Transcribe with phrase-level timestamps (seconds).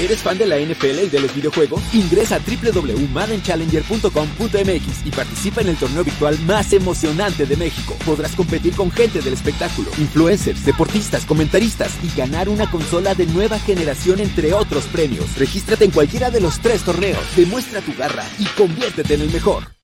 [0.00, 1.82] ¿Eres fan de la NFL y de los videojuegos?
[1.92, 7.94] Ingresa a www.maddenchallenger.com.mx y participa en el torneo virtual más emocionante de México.
[8.06, 13.58] Podrás competir con gente del espectáculo, influencers, deportistas, comentaristas y ganar una consola de nueva
[13.58, 15.36] generación entre otros premios.
[15.36, 19.79] Regístrate en cualquiera de los tres torneos, demuestra tu garra y conviértete en el mejor.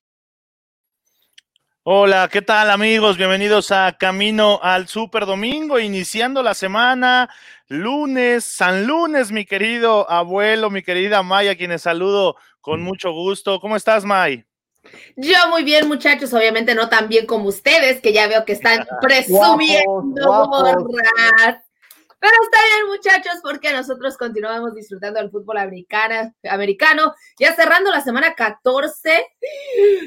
[1.89, 3.15] Hola, ¿qué tal amigos?
[3.15, 7.29] Bienvenidos a Camino al Super Domingo, iniciando la semana,
[7.69, 13.61] lunes, San Lunes, mi querido abuelo, mi querida Maya, quienes saludo con mucho gusto.
[13.61, 14.43] ¿Cómo estás, May?
[15.15, 18.85] Yo muy bien, muchachos, obviamente no tan bien como ustedes, que ya veo que están
[19.01, 21.66] presumiendo borras.
[22.19, 27.13] Pero está bien, muchachos, porque nosotros continuamos disfrutando del fútbol americano, americano.
[27.39, 29.27] Ya cerrando la semana 14,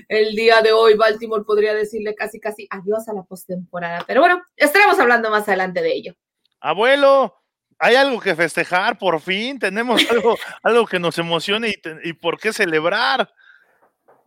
[0.09, 4.03] el día de hoy, Baltimore podría decirle casi, casi adiós a la postemporada.
[4.07, 6.15] Pero bueno, estaremos hablando más adelante de ello.
[6.61, 7.37] Abuelo,
[7.79, 9.59] hay algo que festejar, por fin.
[9.59, 13.31] Tenemos algo, algo que nos emocione y, y por qué celebrar.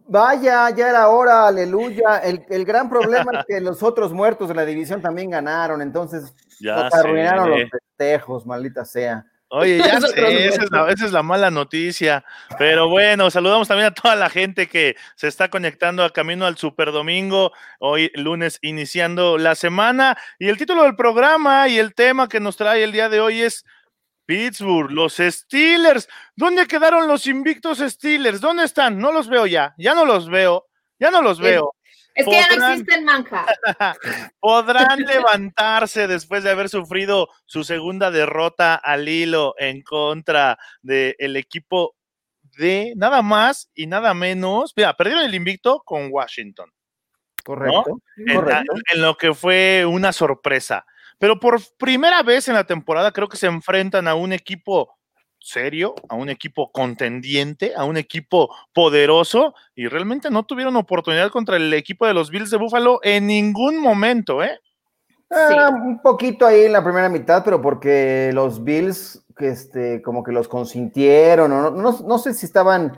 [0.06, 2.18] Vaya, ya era hora, aleluya.
[2.18, 6.34] El, el, gran problema es que los otros muertos de la división también ganaron, entonces
[6.64, 9.26] ya nos arruinaron los festejos, maldita sea.
[9.50, 12.26] Oye, ya sé, esa es, la, esa es, la, mala noticia.
[12.58, 16.58] Pero bueno, saludamos también a toda la gente que se está conectando a camino al
[16.58, 20.18] Super Domingo, hoy lunes iniciando la semana.
[20.40, 23.42] Y el título del programa y el tema que nos trae el día de hoy
[23.42, 23.64] es
[24.26, 26.08] Pittsburgh, los Steelers.
[26.36, 28.42] ¿Dónde quedaron los invictos Steelers?
[28.42, 28.98] ¿Dónde están?
[28.98, 30.66] No los veo ya, ya no los veo,
[30.98, 31.76] ya no los veo.
[32.16, 33.46] Es, que ya no existen manja.
[34.40, 41.96] podrán levantarse después de haber sufrido su segunda derrota al hilo en contra del equipo
[42.58, 44.74] de nada más y nada menos.
[44.76, 46.72] Mira, perdieron el invicto con Washington.
[47.44, 48.00] Correcto.
[48.34, 48.74] correcto.
[48.94, 50.86] en lo que fue una sorpresa.
[51.18, 54.98] Pero por primera vez en la temporada creo que se enfrentan a un equipo
[55.44, 61.58] serio, a un equipo contendiente, a un equipo poderoso y realmente no tuvieron oportunidad contra
[61.58, 64.60] el equipo de los Bills de Buffalo en ningún momento, ¿eh?
[65.30, 70.24] Ah, un poquito ahí en la primera mitad, pero porque los Bills, que este, como
[70.24, 72.96] que los consintieron, o no, no, sé si estaban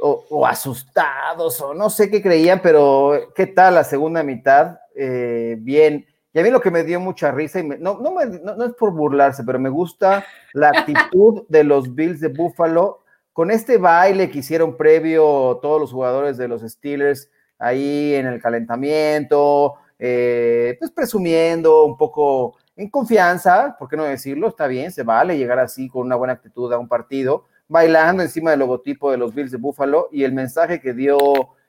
[0.00, 4.78] o, asustados o no sé qué creían, pero ¿qué tal la segunda mitad?
[4.96, 8.64] Eh, bien, y a mí lo que me dio mucha risa, y no, no, no,
[8.64, 13.76] es por burlarse, pero me gusta la actitud de los Bills de Buffalo con este
[13.78, 20.76] baile que hicieron previo todos los jugadores de los Steelers ahí en el calentamiento, eh,
[20.78, 24.48] pues presumiendo un poco en confianza, ¿por qué no decirlo?
[24.48, 28.50] Está bien, se vale llegar así con una buena actitud a un partido, bailando encima
[28.50, 31.18] del logotipo de los Bills de Buffalo y el mensaje que dio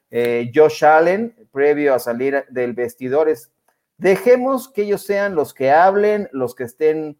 [0.09, 3.51] eh, Josh Allen previo a salir del vestidor es
[3.97, 7.17] Dejemos que ellos sean los que hablen, los que estén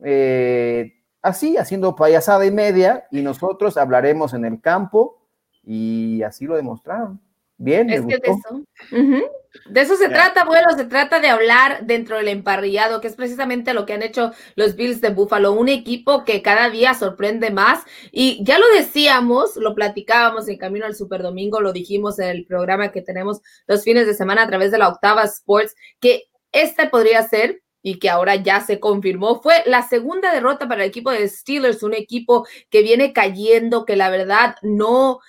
[0.00, 5.22] eh, así, haciendo payasada y media, y nosotros hablaremos en el campo,
[5.62, 7.20] y así lo demostraron.
[7.58, 7.90] Bien.
[7.90, 8.64] Es que de eso.
[9.70, 13.72] De eso se trata, abuelo, se trata de hablar dentro del emparrillado, que es precisamente
[13.72, 17.82] lo que han hecho los Bills de Buffalo, un equipo que cada día sorprende más.
[18.12, 22.46] Y ya lo decíamos, lo platicábamos en Camino al Super Domingo, lo dijimos en el
[22.46, 26.88] programa que tenemos los fines de semana a través de la Octava Sports, que este
[26.88, 31.12] podría ser y que ahora ya se confirmó, fue la segunda derrota para el equipo
[31.12, 35.20] de Steelers, un equipo que viene cayendo, que la verdad no,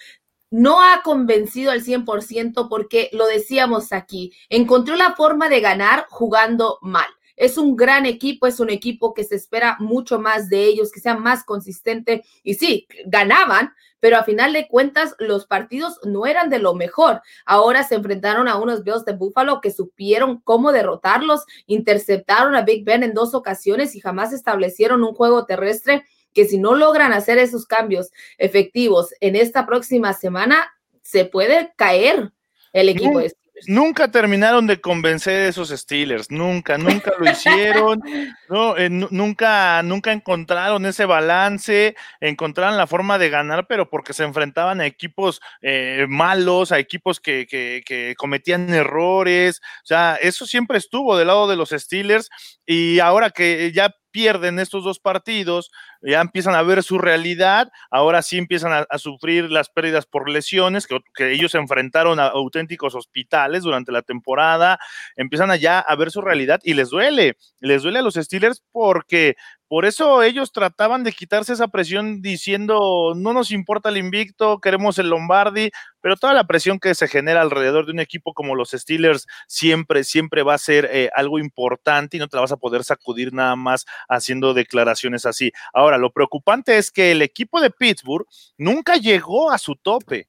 [0.49, 6.79] no ha convencido al 100% porque lo decíamos aquí, encontró la forma de ganar jugando
[6.81, 7.07] mal.
[7.35, 10.99] Es un gran equipo, es un equipo que se espera mucho más de ellos, que
[10.99, 12.23] sea más consistente.
[12.41, 17.21] Y sí, ganaban, pero a final de cuentas los partidos no eran de lo mejor.
[17.45, 22.83] Ahora se enfrentaron a unos Bills de Buffalo que supieron cómo derrotarlos, interceptaron a Big
[22.83, 26.05] Ben en dos ocasiones y jamás establecieron un juego terrestre
[26.37, 30.71] que si no logran hacer esos cambios efectivos en esta próxima semana,
[31.01, 32.31] se puede caer
[32.73, 33.33] el equipo de
[33.65, 37.99] Nunca terminaron de convencer a esos Steelers, nunca, nunca lo hicieron,
[38.49, 44.25] no, eh, nunca, nunca encontraron ese balance, encontraron la forma de ganar, pero porque se
[44.25, 50.45] enfrentaban a equipos eh, malos, a equipos que, que, que, cometían errores, o sea, eso
[50.45, 52.29] siempre estuvo del lado de los Steelers
[52.63, 55.71] y ahora que ya pierden estos dos partidos,
[56.01, 60.87] ya empiezan a ver su realidad, ahora sí empiezan a, sufrir las pérdidas por lesiones,
[60.87, 64.79] que, ellos enfrentaron a auténticos hospitales durante la temporada,
[65.15, 69.35] empiezan allá a ver su realidad y les duele, les duele a los Steelers porque
[69.69, 74.97] por eso ellos trataban de quitarse esa presión diciendo, no nos importa el invicto, queremos
[74.97, 78.71] el Lombardi, pero toda la presión que se genera alrededor de un equipo como los
[78.71, 82.57] Steelers siempre, siempre va a ser eh, algo importante y no te la vas a
[82.57, 85.51] poder sacudir nada más haciendo declaraciones así.
[85.87, 90.27] Ahora, lo preocupante es que el equipo de Pittsburgh nunca llegó a su tope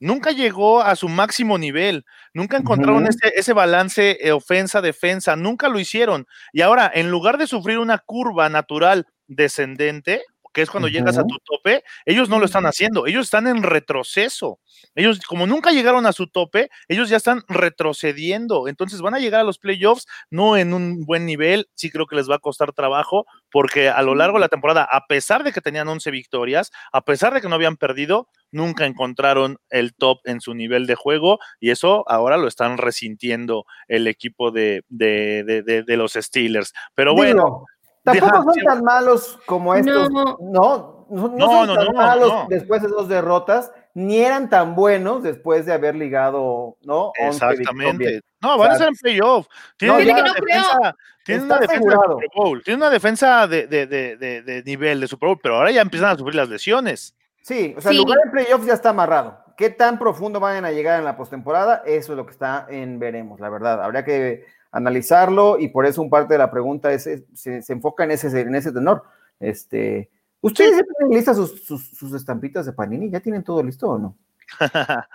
[0.00, 5.80] nunca llegó a su máximo nivel, nunca encontraron ese, ese, balance eh, ofensa-defensa, nunca lo
[5.80, 6.26] hicieron.
[6.52, 10.22] Y ahora, en lugar de sufrir una curva natural descendente,
[10.58, 13.62] que es cuando llegas a tu tope, ellos no lo están haciendo, ellos están en
[13.62, 14.58] retroceso.
[14.96, 18.66] Ellos, como nunca llegaron a su tope, ellos ya están retrocediendo.
[18.66, 22.16] Entonces van a llegar a los playoffs no en un buen nivel, sí creo que
[22.16, 25.52] les va a costar trabajo, porque a lo largo de la temporada, a pesar de
[25.52, 30.18] que tenían 11 victorias, a pesar de que no habían perdido, nunca encontraron el top
[30.24, 35.44] en su nivel de juego y eso ahora lo están resintiendo el equipo de, de,
[35.62, 36.72] de, los Steelers.
[36.96, 37.64] Pero bueno.
[38.12, 40.10] Tampoco son tan malos como estos.
[40.10, 45.66] No, no, no, son tan malos después de dos derrotas, ni eran tan buenos después
[45.66, 47.12] de haber ligado, ¿no?
[47.16, 48.20] Exactamente.
[48.40, 49.46] No, van a ser en playoff.
[49.76, 54.42] Tienen una defensa, tienen una defensa de Super Bowl, tienen una defensa de, de, de,
[54.42, 57.14] de, nivel de Super Bowl, pero ahora ya empiezan a sufrir las lesiones.
[57.42, 59.38] Sí, o sea, el lugar en playoffs ya está amarrado.
[59.56, 61.82] ¿Qué tan profundo vayan a llegar en la postemporada?
[61.84, 63.82] Eso es lo que está en veremos, la verdad.
[63.82, 68.12] Habría que analizarlo y por eso un parte de la pregunta es, se, enfoca en
[68.12, 69.02] ese, en ese tenor.
[69.40, 70.10] Este,
[70.40, 73.10] ¿Ustedes ya tienen listas sus, estampitas de Panini?
[73.10, 74.16] ¿Ya tienen todo listo o no?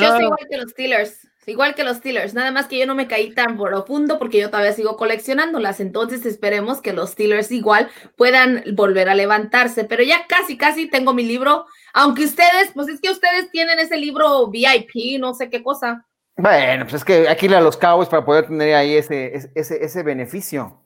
[0.00, 2.94] yo soy igual que los Steelers, igual que los Steelers, nada más que yo no
[2.94, 7.90] me caí tan profundo porque yo todavía sigo coleccionándolas, entonces esperemos que los Steelers igual
[8.16, 13.00] puedan volver a levantarse, pero ya casi, casi tengo mi libro, aunque ustedes, pues es
[13.00, 16.06] que ustedes tienen ese libro VIP, no sé qué cosa.
[16.36, 19.50] Bueno, pues es que hay que ir a los Cowboys para poder tener ahí ese,
[19.54, 20.82] ese, ese beneficio.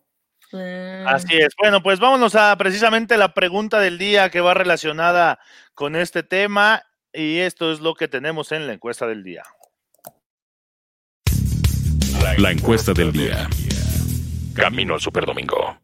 [0.53, 1.07] Mm.
[1.07, 1.55] Así es.
[1.59, 5.39] Bueno, pues vámonos a precisamente la pregunta del día que va relacionada
[5.75, 6.83] con este tema
[7.13, 9.43] y esto es lo que tenemos en la encuesta del día.
[12.39, 13.49] La encuesta del día.
[14.55, 15.77] Camino al Superdomingo.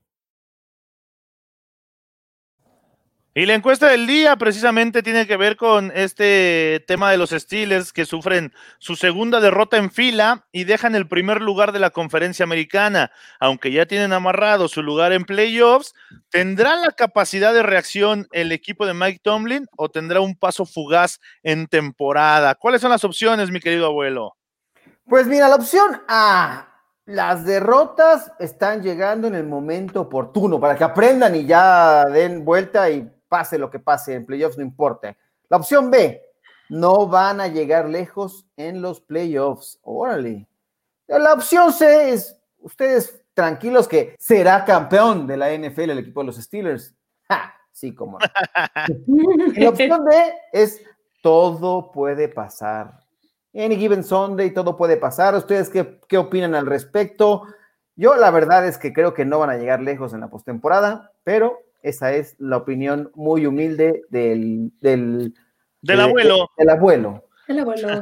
[3.39, 7.93] Y la encuesta del día precisamente tiene que ver con este tema de los Steelers
[7.93, 12.45] que sufren su segunda derrota en fila y dejan el primer lugar de la conferencia
[12.45, 13.11] americana.
[13.39, 15.93] Aunque ya tienen amarrado su lugar en playoffs,
[16.31, 21.21] ¿tendrá la capacidad de reacción el equipo de Mike Tomlin o tendrá un paso fugaz
[21.43, 22.55] en temporada?
[22.55, 24.35] ¿Cuáles son las opciones, mi querido abuelo?
[25.07, 26.69] Pues mira, la opción A,
[27.05, 32.89] las derrotas están llegando en el momento oportuno para que aprendan y ya den vuelta
[32.89, 35.17] y pase lo que pase en playoffs, no importa.
[35.49, 36.23] La opción B,
[36.69, 39.79] no van a llegar lejos en los playoffs.
[39.83, 40.47] Órale.
[41.07, 46.27] La opción C es, ustedes tranquilos que será campeón de la NFL el equipo de
[46.27, 46.95] los Steelers.
[47.73, 48.27] Sí, como no.
[49.57, 50.83] la opción D es,
[51.23, 53.01] todo puede pasar.
[53.55, 55.35] Any given Sunday, todo puede pasar.
[55.35, 57.43] ¿Ustedes qué, qué opinan al respecto?
[57.95, 61.13] Yo la verdad es que creo que no van a llegar lejos en la postemporada,
[61.23, 65.35] pero esa es la opinión muy humilde del, del,
[65.83, 66.51] del abuelo.
[66.59, 67.26] del abuelo.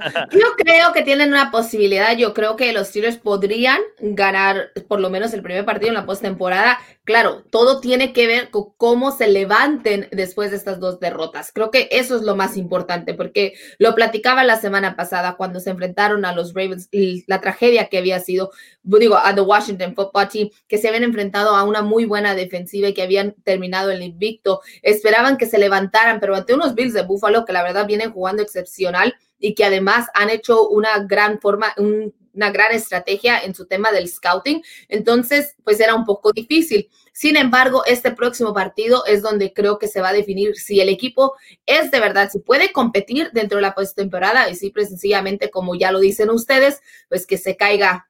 [0.32, 2.16] Yo creo que tienen una posibilidad.
[2.16, 6.06] Yo creo que los Steelers podrían ganar por lo menos el primer partido en la
[6.06, 6.78] postemporada.
[7.04, 11.52] Claro, todo tiene que ver con cómo se levanten después de estas dos derrotas.
[11.52, 15.70] Creo que eso es lo más importante, porque lo platicaba la semana pasada cuando se
[15.70, 18.50] enfrentaron a los Ravens y la tragedia que había sido,
[18.82, 22.88] digo, a The Washington Football Team, que se habían enfrentado a una muy buena defensiva
[22.88, 24.62] y que habían terminado el invicto.
[24.80, 28.42] Esperaban que se levantaran, pero ante unos Bills de Buffalo que la verdad vienen jugando
[28.42, 33.92] excepcional y que además han hecho una gran forma, una gran estrategia en su tema
[33.92, 34.62] del scouting.
[34.88, 36.88] Entonces, pues era un poco difícil.
[37.12, 40.88] Sin embargo, este próximo partido es donde creo que se va a definir si el
[40.88, 45.74] equipo es de verdad, si puede competir dentro de la postemporada y si sencillamente, como
[45.76, 48.08] ya lo dicen ustedes, pues que se caiga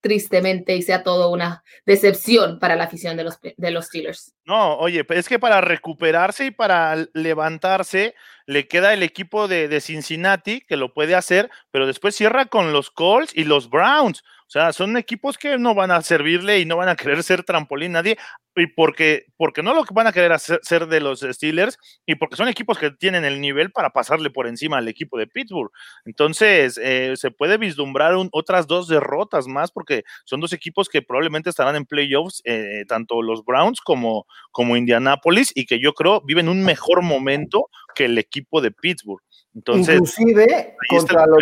[0.00, 4.34] tristemente y sea todo una decepción para la afición de los, de los Steelers.
[4.44, 8.14] No, oye, es que para recuperarse y para levantarse
[8.46, 12.72] le queda el equipo de, de Cincinnati que lo puede hacer, pero después cierra con
[12.72, 14.24] los Colts y los Browns.
[14.50, 17.44] O sea, son equipos que no van a servirle y no van a querer ser
[17.44, 18.18] trampolín nadie,
[18.56, 22.16] y porque, porque no lo que van a querer hacer ser de los Steelers, y
[22.16, 25.70] porque son equipos que tienen el nivel para pasarle por encima al equipo de Pittsburgh.
[26.04, 31.48] Entonces, eh, se puede vislumbrar otras dos derrotas más, porque son dos equipos que probablemente
[31.48, 36.48] estarán en playoffs, eh, tanto los Browns como, como Indianapolis, y que yo creo viven
[36.48, 39.22] un mejor momento que el equipo de Pittsburgh.
[39.54, 41.38] Entonces, Inclusive, contra los,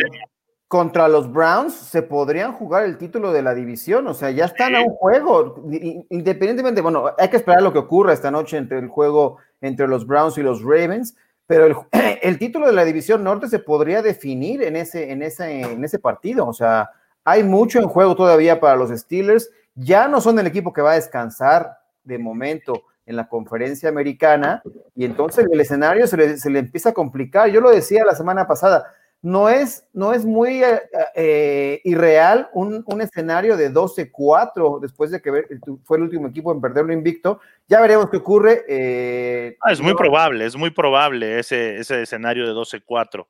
[0.68, 4.76] contra los Browns se podrían jugar el título de la división, o sea, ya están
[4.76, 5.64] a un juego,
[6.10, 10.06] independientemente, bueno, hay que esperar lo que ocurra esta noche entre el juego entre los
[10.06, 11.88] Browns y los Ravens, pero
[12.22, 15.98] el, título de la división norte se podría definir en ese, en, ese, en ese
[15.98, 16.90] partido, o sea,
[17.24, 20.92] hay mucho en juego todavía para los Steelers, ya no son el equipo que va
[20.92, 24.62] a descansar de momento, en la conferencia americana
[24.94, 27.48] y entonces el escenario se le, se le empieza a complicar.
[27.48, 28.84] Yo lo decía la semana pasada,
[29.22, 30.80] no es, no es muy eh,
[31.14, 35.44] eh, irreal un, un, escenario de 12-4 después de que
[35.84, 37.40] fue el último equipo en perderlo invicto.
[37.66, 38.64] Ya veremos qué ocurre.
[38.68, 43.26] Eh, ah, es muy probable, es muy probable ese, ese escenario de 12-4.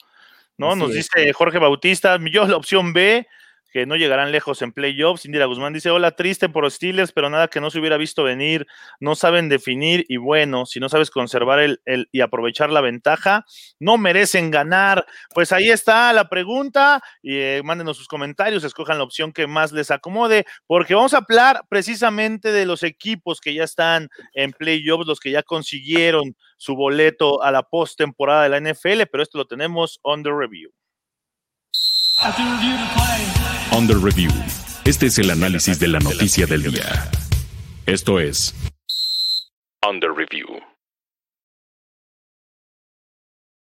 [0.58, 0.76] ¿no?
[0.76, 3.26] Nos dice Jorge Bautista, yo la opción B,
[3.70, 5.24] que no llegarán lejos en playoffs.
[5.24, 8.66] Indira Guzmán dice, hola, triste por Steelers, pero nada que no se hubiera visto venir,
[9.00, 13.44] no saben definir y bueno, si no sabes conservar el, el, y aprovechar la ventaja,
[13.78, 15.06] no merecen ganar.
[15.34, 19.72] Pues ahí está la pregunta y eh, mándenos sus comentarios, escojan la opción que más
[19.72, 25.06] les acomode, porque vamos a hablar precisamente de los equipos que ya están en playoffs,
[25.06, 29.46] los que ya consiguieron su boleto a la postemporada de la NFL, pero esto lo
[29.46, 30.70] tenemos on the review.
[33.76, 34.30] Under Review.
[34.84, 37.10] Este es el análisis de la noticia del día.
[37.86, 38.54] Esto es
[39.86, 40.46] Under Review.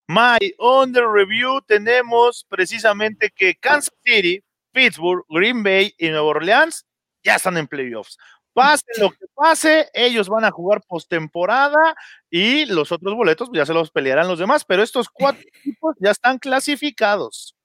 [0.07, 6.85] My Under Review tenemos precisamente que Kansas City, Pittsburgh, Green Bay y Nueva Orleans
[7.23, 8.17] ya están en playoffs.
[8.53, 11.95] Pase lo que pase, ellos van a jugar postemporada
[12.29, 16.11] y los otros boletos ya se los pelearán los demás, pero estos cuatro equipos ya
[16.11, 17.55] están clasificados.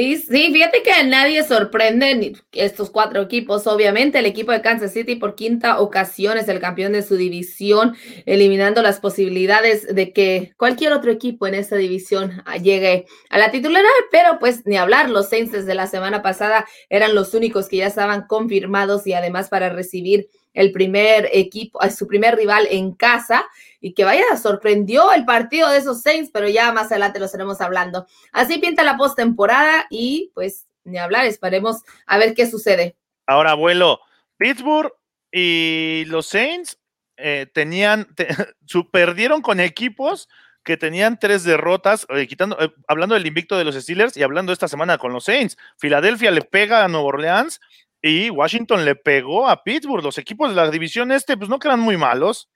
[0.00, 3.66] Y sí, fíjate que nadie sorprenden estos cuatro equipos.
[3.66, 7.96] Obviamente, el equipo de Kansas City por quinta ocasión es el campeón de su división,
[8.24, 13.90] eliminando las posibilidades de que cualquier otro equipo en esta división llegue a la titularidad.
[14.12, 17.88] Pero pues ni hablar, los Saints desde la semana pasada eran los únicos que ya
[17.88, 23.44] estaban confirmados y además para recibir el primer equipo, su primer rival en casa
[23.80, 27.60] y que vaya, sorprendió el partido de esos Saints, pero ya más adelante lo estaremos
[27.60, 28.08] hablando.
[28.32, 32.96] Así pinta la postemporada y pues ni hablar, esperemos a ver qué sucede.
[33.24, 34.00] Ahora, abuelo,
[34.36, 34.92] Pittsburgh
[35.30, 36.76] y los Saints
[37.16, 38.08] eh, tenían,
[38.90, 40.28] perdieron con equipos
[40.64, 44.52] que tenían tres derrotas, eh, quitando, eh, hablando del invicto de los Steelers y hablando
[44.52, 45.56] esta semana con los Saints.
[45.76, 47.60] Filadelfia le pega a Nueva Orleans
[48.02, 50.04] y Washington le pegó a Pittsburgh.
[50.04, 52.48] Los equipos de la división este, pues no quedan muy malos.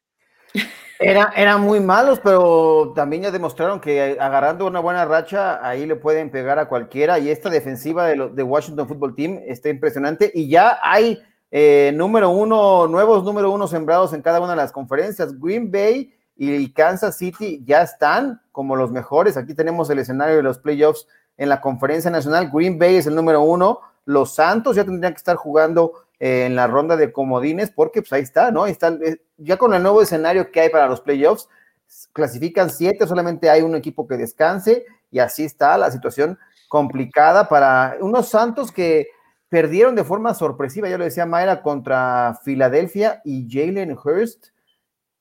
[0.98, 5.96] Era, eran muy malos, pero también ya demostraron que agarrando una buena racha, ahí le
[5.96, 7.18] pueden pegar a cualquiera.
[7.18, 10.30] Y esta defensiva de, de Washington Football Team está impresionante.
[10.32, 11.20] Y ya hay
[11.50, 15.38] eh, número uno, nuevos número uno sembrados en cada una de las conferencias.
[15.38, 19.36] Green Bay y Kansas City ya están como los mejores.
[19.36, 21.06] Aquí tenemos el escenario de los playoffs
[21.36, 22.50] en la conferencia nacional.
[22.52, 26.56] Green Bay es el número uno los Santos ya tendrían que estar jugando eh, en
[26.56, 28.64] la ronda de comodines, porque pues ahí está, ¿no?
[28.64, 31.48] Ahí está, eh, ya con el nuevo escenario que hay para los playoffs,
[32.12, 37.96] clasifican siete, solamente hay un equipo que descanse, y así está la situación complicada para
[38.00, 39.08] unos Santos que
[39.48, 44.46] perdieron de forma sorpresiva, ya lo decía Mayra, contra Filadelfia y Jalen Hurst.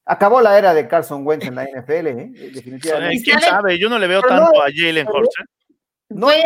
[0.05, 2.31] Acabó la era de Carson Wentz en la NFL, ¿eh?
[2.53, 3.23] definitivamente.
[3.23, 3.77] ¿Quién sabe?
[3.77, 5.33] Yo no le veo tanto a Jalen Hurst.
[6.13, 6.43] No pues,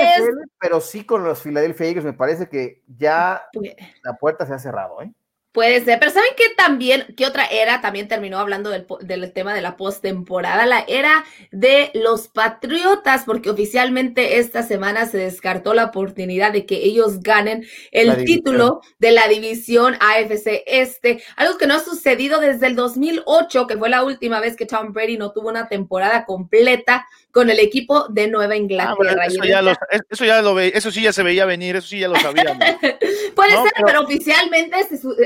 [0.59, 4.59] pero sí con los Philadelphia Eagles me parece que ya pues la puerta se ha
[4.59, 5.11] cerrado, ¿eh?
[5.55, 7.79] Puede ser, pero ¿saben qué también, qué otra era?
[7.79, 13.49] También terminó hablando del, del tema de la postemporada, la era de los Patriotas, porque
[13.49, 19.29] oficialmente esta semana se descartó la oportunidad de que ellos ganen el título de la
[19.29, 24.41] división AFC Este, algo que no ha sucedido desde el 2008, que fue la última
[24.41, 29.23] vez que Tom Brady no tuvo una temporada completa con el equipo de Nueva Inglaterra.
[29.23, 29.73] Ah, eso, ya lo,
[30.09, 32.55] eso, ya lo ve, eso sí ya se veía venir, eso sí ya lo sabíamos.
[33.35, 34.77] Puede ser, pero, oficialmente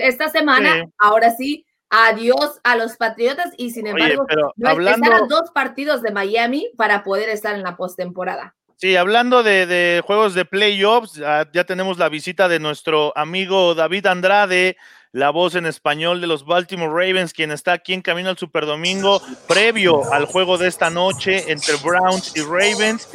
[0.01, 4.25] esta semana, ahora sí, adiós a los Patriotas y sin embargo,
[4.55, 5.27] no hablando...
[5.27, 8.55] dos partidos de Miami para poder estar en la postemporada.
[8.77, 14.77] Sí, hablando de, juegos de playoffs, ya, tenemos la visita de nuestro amigo David Andrade,
[15.11, 19.21] la voz en español de los Baltimore Ravens, quien está aquí en camino al Superdomingo,
[19.47, 23.07] previo al juego de esta noche entre Browns y Ravens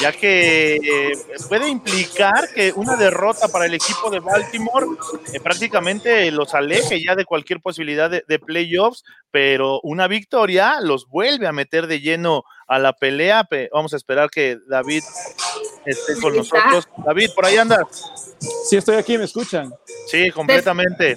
[0.00, 1.12] ya que eh,
[1.48, 4.86] puede implicar que una derrota para el equipo de Baltimore
[5.32, 11.46] eh, prácticamente los aleje ya de cualquier posibilidad de, playoffs, pero una victoria los vuelve
[11.46, 13.48] a meter de lleno a la pelea.
[13.72, 15.02] Vamos a esperar que David
[15.86, 16.88] esté con nosotros.
[17.04, 17.86] David, por ahí andas.
[18.68, 19.72] Sí, estoy aquí, ¿me escuchan?
[20.08, 21.16] Sí, completamente.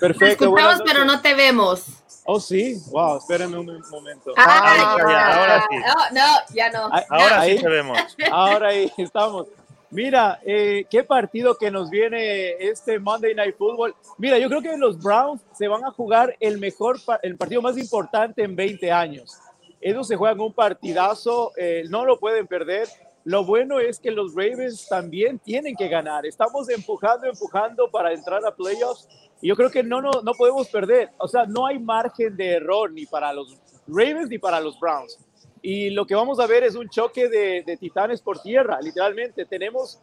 [0.00, 0.24] Perfecto.
[0.24, 1.84] Te escuchamos, pero no te vemos.
[2.26, 4.32] Oh, sí, wow, espérenme un momento.
[4.36, 5.76] Ah, ahora sí.
[5.76, 6.90] No, no, ya no.
[7.10, 7.98] Ahora sí te vemos.
[8.30, 9.46] Ahora ahí estamos.
[9.90, 13.94] Mira, eh, qué partido que nos viene este Monday Night Football.
[14.18, 17.78] Mira, yo creo que los Browns se van a jugar el mejor, el partido más
[17.78, 19.38] importante en 20 años.
[19.80, 22.88] Ellos se juegan un partidazo, eh, no lo pueden perder.
[23.26, 26.26] lo bueno es que los Ravens también tienen que ganar.
[26.26, 29.08] Estamos empujando, empujando para entrar a playoffs.
[29.48, 31.10] Yo creo que no, no, no podemos perder.
[31.18, 35.18] O sea, no hay margen de error ni para los Ravens ni para los Browns.
[35.60, 39.44] Y lo que vamos a ver es un choque de, de titanes por tierra, literalmente.
[39.44, 39.98] Tenemos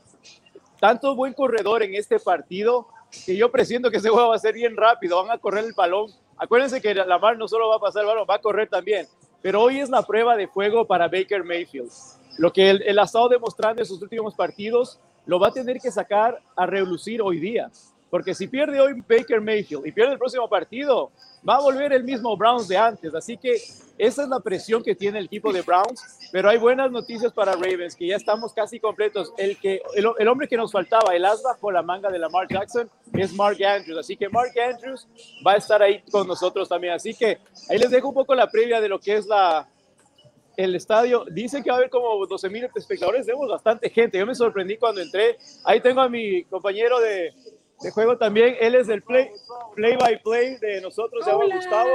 [0.80, 2.88] tanto buen corredor en este partido
[3.26, 5.22] que yo presiento que ese juego va a ser bien rápido.
[5.24, 6.12] Van a correr el balón.
[6.38, 9.08] Acuérdense que Lamar no solo va a pasar el balón, va a correr también.
[9.42, 11.92] Pero hoy es la prueba de fuego para Baker Mayfield.
[12.38, 15.92] Lo que él, ha estado demostrando en sus últimos partidos lo va a tener que
[15.92, 17.70] sacar a relucir hoy día.
[18.12, 21.12] Porque si pierde hoy Baker Mayfield y pierde el próximo partido,
[21.48, 23.16] va a volver el mismo Browns de antes.
[23.16, 23.56] Así que
[23.98, 26.30] esa es la presión que tiene el equipo de Browns.
[26.30, 29.32] Pero hay buenas noticias para Ravens, que ya estamos casi completos.
[29.38, 32.90] El, que, el, hombre que nos faltaba, el as bajo la manga de Lamar Jackson,
[33.14, 34.00] es Mark Andrews.
[34.00, 35.08] Así que Mark Andrews
[35.48, 36.94] va a estar ahí con nosotros también.
[36.94, 37.40] Así que
[37.70, 39.70] ahí les dejo un poco la previa de lo que es la,
[40.58, 44.18] el estadio, dice que va a haber como 12 mil espectadores, tenemos bastante gente.
[44.18, 45.38] Yo me sorprendí cuando entré.
[45.64, 47.34] Ahí tengo a mi compañero de,
[47.82, 48.56] de juego también.
[48.60, 49.32] Él es el play,
[49.76, 51.90] play by play de nosotros, se llama Gustavo.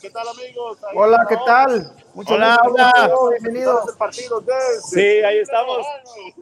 [0.00, 0.78] ¿Qué tal, amigos?
[0.94, 1.92] hola, ¿qué tal?
[2.14, 3.10] Muchas hola, hola.
[3.30, 3.96] Bienvenidos.
[3.96, 4.42] Partido
[4.88, 5.86] sí, ahí estamos.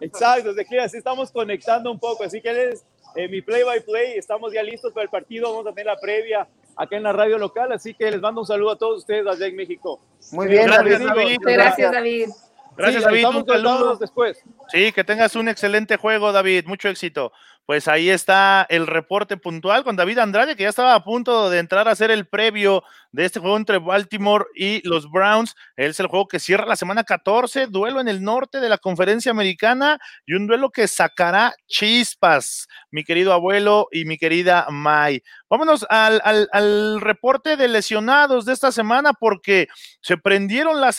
[0.01, 2.25] Exacto, desde aquí así estamos conectando un poco.
[2.25, 2.85] Así que él es
[3.17, 4.19] eh, mi play by play.
[4.19, 5.51] Estamos ya listos para el partido.
[5.51, 7.73] Vamos a tener la previa acá en la radio local.
[7.73, 10.01] Así que les mando un saludo a todos ustedes allá en México.
[10.33, 11.39] Muy bien, gracias, David.
[11.43, 12.29] Gracias, David.
[12.77, 13.27] Gracias, David.
[13.27, 13.97] Un saludo.
[13.97, 14.43] después.
[14.69, 16.67] Sí, que tengas un excelente juego, David.
[16.67, 17.33] Mucho éxito.
[17.67, 21.59] Pues ahí está el reporte puntual con David Andrade, que ya estaba a punto de
[21.59, 22.83] entrar a hacer el previo
[23.15, 25.55] de este juego entre Baltimore y los Browns.
[25.77, 29.31] Es el juego que cierra la semana 14, duelo en el norte de la conferencia
[29.31, 35.23] americana y un duelo que sacará chispas, mi querido abuelo y mi querida Mai.
[35.49, 39.69] Vámonos al, al, reporte de lesionados de esta semana porque
[40.01, 40.97] se prendieron las,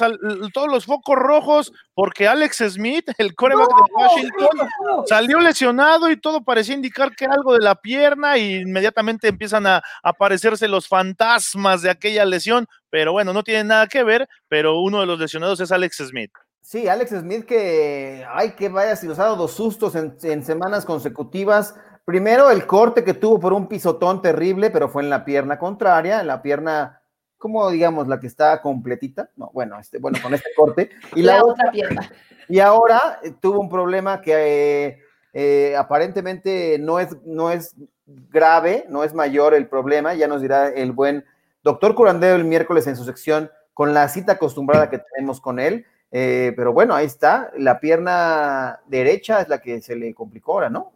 [0.54, 4.70] todos los focos rojos porque Alex Smith, el coreback de Washington,
[5.08, 9.82] salió lesionado y todo parecía indicar que algo de la pierna y inmediatamente empiezan a
[10.04, 15.00] aparecerse los fantasmas de aquella lesión, pero bueno, no tiene nada que ver, pero uno
[15.00, 16.32] de los lesionados es Alex Smith.
[16.62, 20.44] Sí, Alex Smith que, ay, que vaya, si nos ha dado dos sustos en, en
[20.44, 25.26] semanas consecutivas, Primero, el corte que tuvo por un pisotón terrible, pero fue en la
[25.26, 27.02] pierna contraria, en la pierna,
[27.36, 29.32] como digamos, la que está completita.
[29.36, 30.92] No, bueno, este, bueno, con este corte.
[31.16, 32.08] Y la, otra pierna.
[32.48, 35.00] Y ahora eh, tuvo un problema que eh,
[35.34, 40.70] eh, aparentemente no es, no es grave, no es mayor el problema, ya nos dirá
[40.70, 41.26] el buen
[41.66, 45.86] doctor Curandero el miércoles en su sección con la cita acostumbrada que tenemos con él.
[46.12, 50.94] pero bueno, ahí está, la pierna derecha es la que se le complicó ahora, ¿no?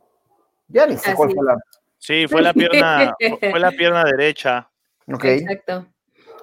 [0.67, 1.57] Ya ni sé cuál fue la.
[1.97, 3.13] Sí, fue la pierna,
[3.51, 4.69] fue la pierna derecha.
[5.11, 5.39] Okay.
[5.39, 5.87] Exacto.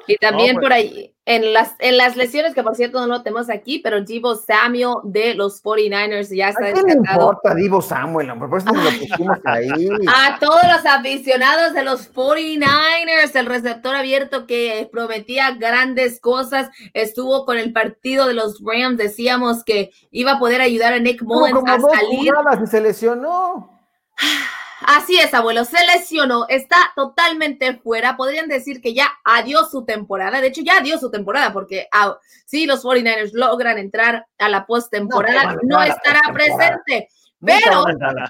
[0.06, 3.22] Y también pues por ahí, en las, en las lesiones, que por cierto no lo
[3.22, 8.32] tenemos aquí, pero Divo Samuel de los 49ers ya está ¿A qué importa Divo Samuel?
[8.38, 9.88] Por eso lo pusimos ahí.
[10.08, 17.44] A todos los aficionados de los 49ers, el receptor abierto que prometía grandes cosas, estuvo
[17.44, 21.58] con el partido de los Rams, decíamos que iba a poder ayudar a Nick Mullens
[21.66, 22.32] a salir.
[22.62, 23.80] y se lesionó.
[24.87, 28.16] Así es, abuelo, se lesionó, está totalmente fuera.
[28.16, 30.40] Podrían decir que ya adiós su temporada.
[30.40, 34.64] De hecho, ya adiós su temporada, porque ah, si los 49ers logran entrar a la
[34.64, 37.09] postemporada, no, estará presente.
[37.40, 37.85] Pero,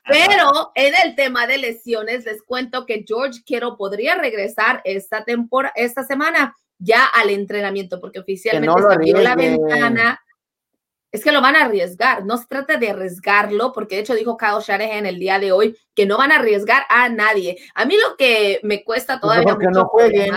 [0.09, 5.75] pero en el tema de lesiones, les cuento que George Quiero podría regresar esta temporada,
[5.77, 10.21] esta semana ya al entrenamiento, porque oficialmente se abrió la ventana
[11.17, 12.25] es que lo van a arriesgar.
[12.25, 15.77] No se trata de arriesgarlo, porque de hecho dijo Kyle Shanahan el día de hoy
[15.95, 17.57] que no van a arriesgar a nadie.
[17.75, 20.35] A mí lo que me cuesta pues todavía mucho no jueguen.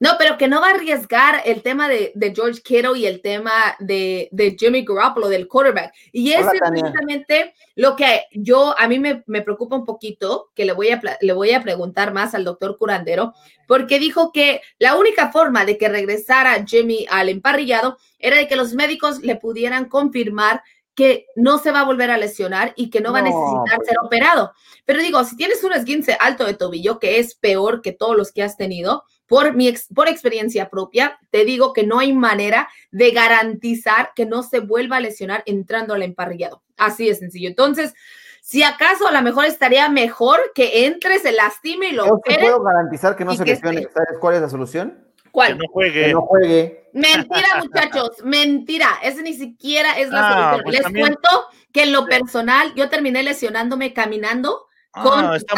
[0.00, 3.76] No, pero que no va a arriesgar el tema de, George Kittle y el tema
[3.78, 4.28] de,
[4.58, 5.94] Jimmy Garoppolo, del quarterback.
[6.12, 10.90] Y es precisamente lo que yo, a mí me, preocupa un poquito, que le voy,
[10.90, 13.34] a, le voy a preguntar más al doctor Curandero,
[13.68, 18.56] porque dijo que la única forma de que regresara Jimmy al emparrillado era de que
[18.56, 20.62] los médicos le pudieran confirmar
[20.94, 23.88] que no se va a volver a lesionar y que no, va a necesitar pues.
[23.88, 24.52] ser operado.
[24.84, 28.32] Pero digo, si tienes un esguince alto de tobillo, que es peor que todos los
[28.32, 29.04] que has tenido,
[29.34, 34.44] por, mi por experiencia propia, te digo que no hay manera de garantizar que no
[34.44, 36.62] se vuelva a lesionar entrando al emparrillado.
[36.76, 37.48] Así de sencillo.
[37.48, 37.94] Entonces,
[38.42, 42.62] si acaso a lo mejor estaría mejor que entres, se lastime y lo Yo puedo
[42.62, 43.88] garantizar que no se lesione.
[43.92, 45.04] ¿Sabes cuál es la solución?
[45.32, 45.54] ¿Cuál?
[45.54, 46.04] Que no juegue.
[46.04, 46.90] Que no juegue.
[46.92, 48.86] Mentira, muchachos, mentira.
[49.02, 50.62] Ese ni siquiera es la ah, solución.
[50.84, 51.28] Pues Les cuento
[51.72, 54.66] que en lo personal, yo terminé lesionándome caminando
[55.02, 55.54] con ah, está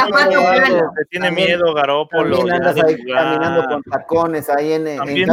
[1.10, 2.38] tiene miedo Garópolo.
[2.38, 5.28] También andas ahí caminando con tacones ahí en, en,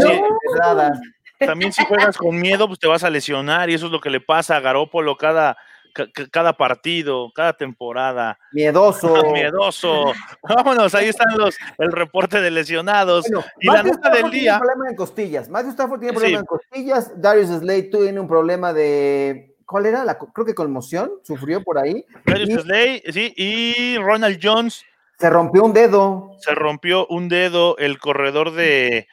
[1.40, 4.10] también si juegas con miedo, pues te vas a lesionar y eso es lo que
[4.10, 5.58] le pasa a Garópolo cada,
[6.32, 8.38] cada partido, cada temporada.
[8.52, 9.14] Miedoso.
[9.34, 10.14] Miedoso.
[10.42, 13.26] Vámonos, ahí están los el reporte de lesionados.
[13.60, 14.42] y la nota del día.
[14.42, 15.50] Tiene problema en costillas.
[15.50, 17.22] Matthew Stafford tiene problema en costillas.
[17.22, 19.53] Darius Slade tiene un problema de.
[19.66, 20.04] ¿Cuál era?
[20.04, 21.12] La, creo que conmoción.
[21.24, 22.06] Sufrió por ahí.
[22.26, 23.34] Slade, sí.
[23.36, 24.84] Y Ronald Jones.
[25.20, 26.32] Se rompió un dedo.
[26.40, 29.08] Se rompió un dedo el corredor de,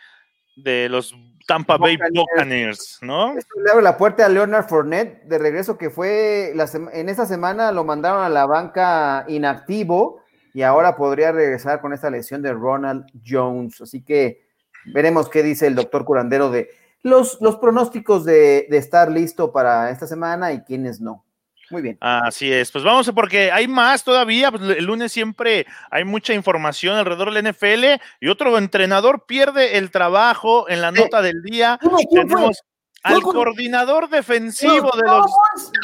[0.57, 1.15] de los
[1.51, 3.37] Tampa Bay Buccaneers, ¿no?
[3.37, 7.27] Esto le abre la puerta a Leonard Fournette de regreso, que fue la en esta
[7.27, 10.23] semana lo mandaron a la banca inactivo
[10.55, 13.81] y ahora podría regresar con esta lesión de Ronald Jones.
[13.81, 14.47] Así que
[14.95, 16.71] veremos qué dice el doctor curandero de
[17.03, 21.25] los, los pronósticos de, de estar listo para esta semana y quiénes no.
[21.71, 21.99] Muy bien.
[22.01, 22.73] Así es.
[22.73, 24.51] Pues vamos, porque hay más todavía.
[24.51, 29.91] Pues el lunes siempre hay mucha información alrededor del NFL y otro entrenador pierde el
[29.91, 31.79] trabajo en la nota del día.
[32.11, 32.61] Tenemos
[33.03, 35.31] al coordinador defensivo de los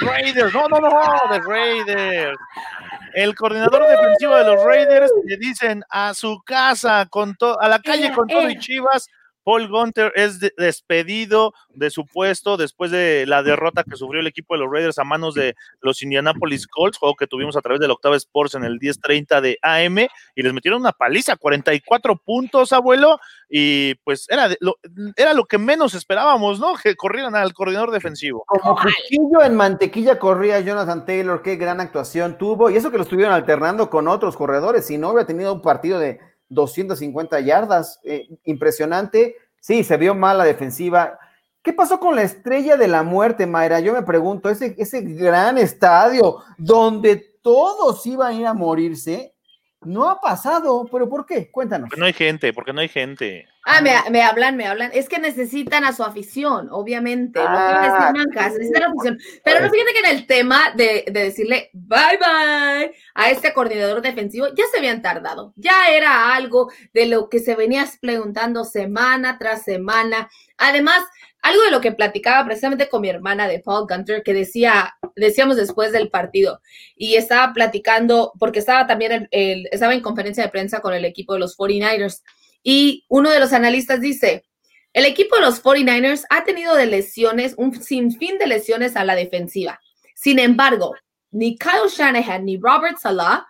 [0.01, 0.53] Raiders.
[0.53, 0.91] No, no, no,
[1.31, 2.39] de Raiders.
[3.15, 8.13] El coordinador defensivo de los Raiders le dicen a su casa, con a la calle
[8.13, 9.09] con todo y Chivas,
[9.47, 14.55] Paul Gunter es despedido de su puesto después de la derrota que sufrió el equipo
[14.55, 17.93] de los Raiders a manos de los Indianapolis Colts, juego que tuvimos a través del
[17.93, 23.21] Octava Sports en el 10:30 de AM, y les metieron una paliza, 44 puntos, abuelo,
[23.49, 24.79] y pues era lo,
[25.15, 26.75] era lo que menos esperábamos, ¿no?
[26.75, 28.43] Que corrieran al coordinador defensivo.
[28.49, 33.05] Como cuchillo en mantequilla corría Jonathan Taylor, qué gran actuación tuvo, y eso que lo
[33.05, 38.29] estuvieron alternando con otros corredores, si no hubiera tenido un partido de 250 yardas, eh,
[38.45, 39.37] impresionante.
[39.61, 41.19] Sí, se vio mal la defensiva.
[41.63, 43.81] ¿Qué pasó con la estrella de la muerte, Mayra?
[43.81, 49.36] Yo me pregunto, ese, ese gran estadio donde todos iban a ir a morirse,
[49.83, 51.51] no ha pasado, pero ¿por qué?
[51.51, 51.89] Cuéntanos.
[51.89, 53.47] Porque no hay gente, porque no hay gente.
[53.65, 54.91] Ah, me, me, hablan, me hablan.
[54.95, 57.41] Es que necesitan a su afición, obviamente.
[57.43, 59.19] Ah, necesitan afición.
[59.45, 64.03] Pero no fíjate que en el tema de, de, decirle bye bye a este coordinador
[64.03, 65.53] defensivo, ya se habían tardado.
[65.57, 70.31] Ya era algo de lo que se venía preguntando semana tras semana.
[70.59, 71.01] Además,
[71.47, 75.57] algo de lo que platicaba precisamente con mi hermana de Paul Gunter, que decía, decíamos
[75.57, 76.61] después del partido,
[76.97, 81.35] y estaba platicando, porque estaba también, el, estaba en conferencia de prensa con el equipo
[81.35, 82.23] de los 49ers,
[82.65, 84.45] y uno de los analistas dice,
[84.93, 89.15] el equipo de los 49ers ha tenido de lesiones, un sinfín de lesiones a la
[89.15, 89.79] defensiva.
[90.17, 90.95] Sin embargo,
[91.31, 93.47] ni Kyle Shanahan ni Robert Salah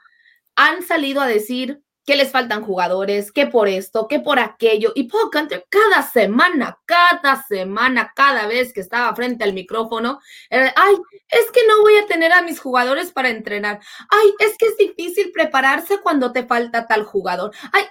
[0.55, 4.92] han salido a decir, que les faltan jugadores, que por esto, que por aquello.
[4.95, 10.73] Y Paul Gunter cada semana, cada semana, cada vez que estaba frente al micrófono, era,
[10.77, 10.95] ay,
[11.29, 13.81] es que no voy a tener a mis jugadores para entrenar.
[14.09, 17.51] Ay, es que es difícil prepararse cuando te falta tal jugador.
[17.73, 17.85] Ay,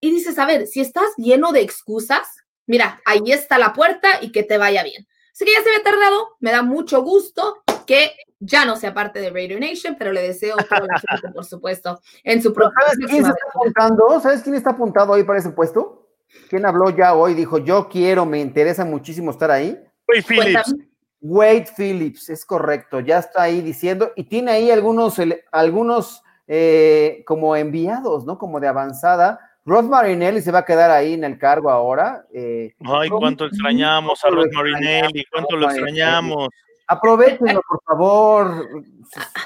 [0.00, 2.26] y dices, a ver, si estás lleno de excusas,
[2.66, 5.06] mira, ahí está la puerta y que te vaya bien.
[5.32, 9.20] Así que ya se ve tardado, me da mucho gusto que ya no sea parte
[9.20, 12.72] de Radio Nation, pero le deseo todo la suerte, por supuesto, en su propio.
[12.80, 14.20] ¿Sabes quién está apuntando?
[14.20, 16.08] ¿Sabes quién está apuntado hoy para ese puesto?
[16.48, 17.34] ¿Quién habló ya hoy?
[17.34, 19.78] Dijo, yo quiero, me interesa muchísimo estar ahí.
[20.08, 20.74] Wade Phillips.
[21.20, 25.20] Wade Phillips, es correcto, ya está ahí diciendo, y tiene ahí algunos,
[25.52, 28.38] algunos eh, como enviados, ¿no?
[28.38, 29.38] Como de avanzada.
[29.66, 32.24] Ross Marinelli se va a quedar ahí en el cargo ahora.
[32.32, 36.48] Eh, Ay, cuánto extrañamos a Ross Marinelli, cuánto lo extrañamos.
[36.90, 38.68] Aprovechenlo, por favor.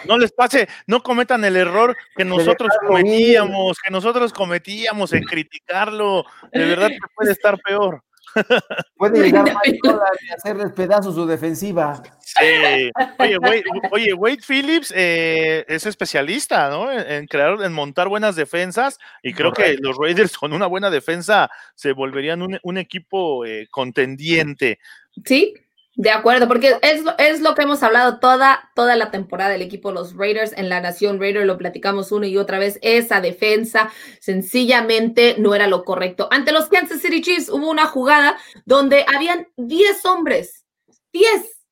[0.09, 6.25] No les pase, no cometan el error que nosotros cometíamos, que nosotros cometíamos en criticarlo.
[6.51, 8.03] De verdad que puede estar peor.
[8.97, 12.03] Puede llegar a hacerles pedazos su defensiva.
[12.19, 12.91] Sí.
[13.21, 16.91] Oye, Wade, oye, Wade Phillips eh, es especialista, ¿no?
[16.91, 21.49] En, crear, en montar buenas defensas y creo que los Raiders con una buena defensa
[21.77, 24.81] se volverían un, equipo eh, contendiente.
[25.25, 25.55] Sí,
[25.97, 29.93] de acuerdo, porque es, es lo que hemos hablado toda, toda la temporada del equipo
[29.93, 35.37] los Raiders en la Nación Raider, lo platicamos una y otra vez, esa defensa sencillamente
[35.39, 36.29] no era lo correcto.
[36.33, 40.65] Ante los Kansas City Chiefs hubo una jugada donde habían 10 hombres,
[41.13, 41.65] 10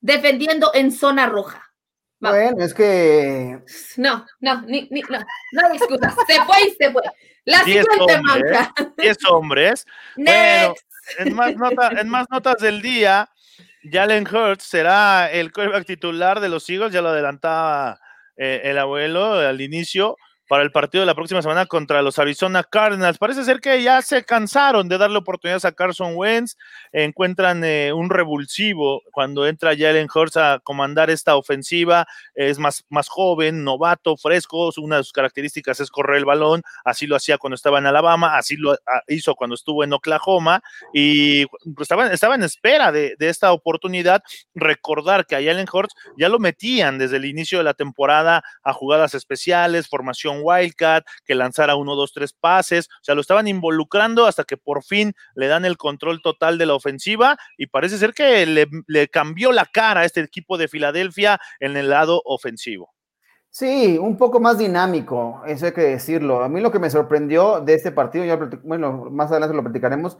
[0.00, 1.66] defendiendo en zona roja.
[2.18, 3.58] Bueno, es que...
[3.96, 5.18] No, no, ni, ni, no,
[5.52, 7.02] no hay excusas, se fue y se fue.
[7.44, 8.74] La siguiente manca.
[8.96, 9.86] 10 hombres.
[10.16, 10.74] Bueno,
[11.18, 13.28] en más, nota, en más notas del día,
[13.82, 17.98] Jalen Hurts será el quarterback titular de los Eagles, ya lo adelantaba
[18.36, 20.16] eh, el abuelo al inicio,
[20.50, 23.18] para el partido de la próxima semana contra los Arizona Cardinals.
[23.18, 26.56] Parece ser que ya se cansaron de darle oportunidades a Carson Wentz,
[26.90, 33.08] encuentran eh, un revulsivo cuando entra Jalen Hurts a comandar esta ofensiva, es más, más
[33.08, 37.54] joven, novato, fresco, una de sus características es correr el balón, así lo hacía cuando
[37.54, 40.64] estaba en Alabama, así lo ah, hizo cuando estuvo en Oklahoma.
[40.92, 44.20] Y pues, estaba, estaba en espera de, de esta oportunidad.
[44.56, 48.72] Recordar que a Jalen Hurts ya lo metían desde el inicio de la temporada a
[48.72, 54.26] jugadas especiales, formación Wildcat, que lanzara uno, dos, tres pases, o sea, lo estaban involucrando
[54.26, 58.14] hasta que por fin le dan el control total de la ofensiva y parece ser
[58.14, 62.92] que le, cambió la cara a este equipo de Filadelfia en el lado ofensivo.
[63.52, 66.44] Sí, un poco más dinámico, eso hay que decirlo.
[66.44, 70.18] A mí lo que me sorprendió de este partido, ya, bueno, más adelante lo platicaremos,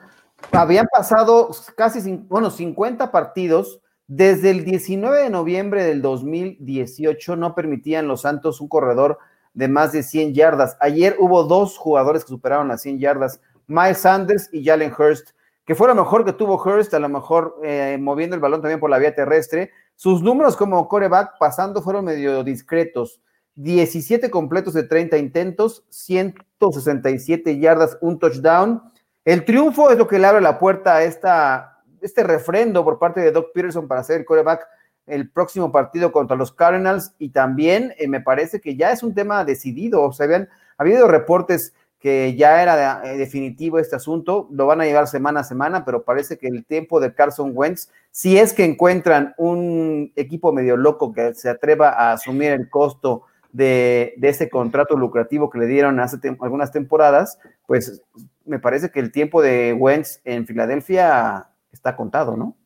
[0.51, 8.09] habían pasado casi, bueno, 50 partidos desde el 19 de noviembre del 2018, no permitían
[8.09, 9.19] los Santos un corredor
[9.55, 10.77] de más de 100 yardas.
[10.81, 15.31] Ayer hubo dos jugadores que superaron las 100 yardas, Miles Sanders y Jalen Hurst,
[15.65, 18.81] que fue lo mejor que tuvo Hurst, a lo mejor eh, moviendo el balón también
[18.81, 19.71] por la vía terrestre.
[19.95, 23.21] Sus números como coreback pasando fueron medio discretos.
[23.57, 28.83] 17 completos de 30 intentos, 167 yardas, un touchdown.
[29.25, 33.21] El triunfo es lo que le abre la puerta a esta, este refrendo por parte
[33.21, 34.67] de Doc Peterson para ser el coreback
[35.11, 39.15] el próximo partido contra los Cardinals y también eh, me parece que ya es un
[39.15, 40.03] tema decidido.
[40.03, 44.87] O sea, habían habido reportes que ya era eh, definitivo este asunto, lo van a
[44.87, 48.65] llevar semana a semana, pero parece que el tiempo de Carson Wentz, si es que
[48.65, 54.97] encuentran un equipo medio loco que se atreva a asumir el costo de, ese contrato
[54.97, 58.03] lucrativo que le dieron hace algunas temporadas, pues
[58.47, 62.57] me parece que el tiempo de Wentz en Filadelfia está contado, ¿no?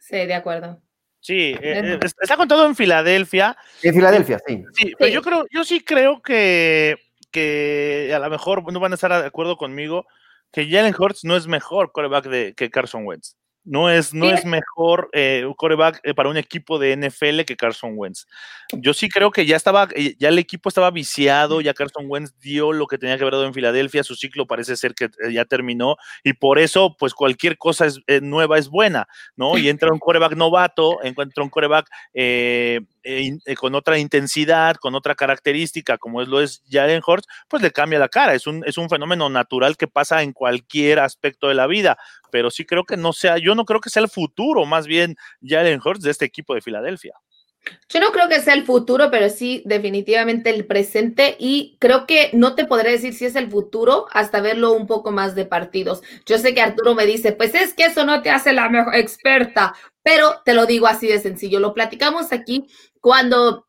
[0.00, 0.80] Sí, de acuerdo.
[1.20, 3.56] Sí, eh, está contado en Filadelfia.
[3.82, 4.64] En Filadelfia, sí.
[4.74, 6.96] Sí, pero yo creo, yo sí creo que,
[7.32, 10.06] que a lo mejor no van a estar de acuerdo conmigo
[10.52, 13.36] que Jalen Hurts no es mejor quarterback de, que Carson Wentz.
[13.66, 17.56] No es, no es mejor eh, un coreback eh, para un equipo de NFL que
[17.56, 18.26] Carson Wentz.
[18.72, 22.32] Yo sí creo que ya estaba, eh, ya el equipo estaba viciado, ya Carson Wentz
[22.38, 25.44] dio lo que tenía que haber dado en Filadelfia, su ciclo parece ser que ya
[25.44, 29.58] terminó y por eso, pues cualquier cosa es, nueva es buena, ¿no?
[29.58, 31.88] Y entra un coreback novato, encuentra un coreback
[33.58, 37.98] con otra intensidad, con otra característica, como es lo es Jalen Hurts, pues le cambia
[37.98, 38.34] la cara.
[38.34, 41.96] Es un, es un fenómeno natural que pasa en cualquier aspecto de la vida
[42.30, 45.16] pero sí creo que no sea, yo no creo que sea el futuro, más bien
[45.42, 47.14] Jalen Hurts de este equipo de Filadelfia.
[47.88, 52.30] Yo no creo que sea el futuro, pero sí definitivamente el presente y creo que
[52.32, 56.02] no te podré decir si es el futuro hasta verlo un poco más de partidos.
[56.26, 58.94] Yo sé que Arturo me dice, pues es que eso no te hace la mejor
[58.94, 61.58] experta, pero te lo digo así de sencillo.
[61.58, 62.66] Lo platicamos aquí
[63.06, 63.66] cuando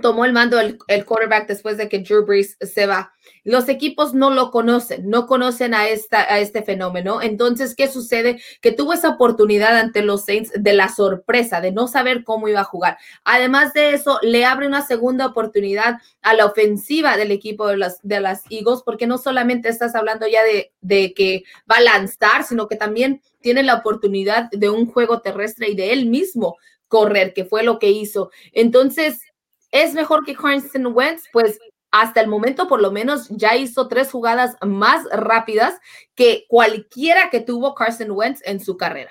[0.00, 3.12] tomó el mando el, quarterback después de que Drew Brees se va.
[3.44, 7.22] Los equipos no lo conocen, no conocen a, esta, a este fenómeno.
[7.22, 8.42] Entonces, ¿qué sucede?
[8.60, 12.62] Que tuvo esa oportunidad ante los Saints de la sorpresa, de no saber cómo iba
[12.62, 12.98] a jugar.
[13.22, 18.00] Además de eso, le abre una segunda oportunidad a la ofensiva del equipo de las,
[18.02, 22.42] de las Eagles, porque no solamente estás hablando ya de, de que va a lanzar,
[22.42, 26.56] sino que también tiene la oportunidad de un juego terrestre y de él mismo
[26.92, 28.30] correr, que fue lo que hizo.
[28.52, 29.22] Entonces,
[29.70, 31.22] ¿es mejor que Carson Wentz?
[31.32, 31.58] Pues
[31.90, 35.80] hasta el momento por lo menos ya hizo tres jugadas más rápidas
[36.14, 39.10] que cualquiera que tuvo Carson Wentz en su carrera.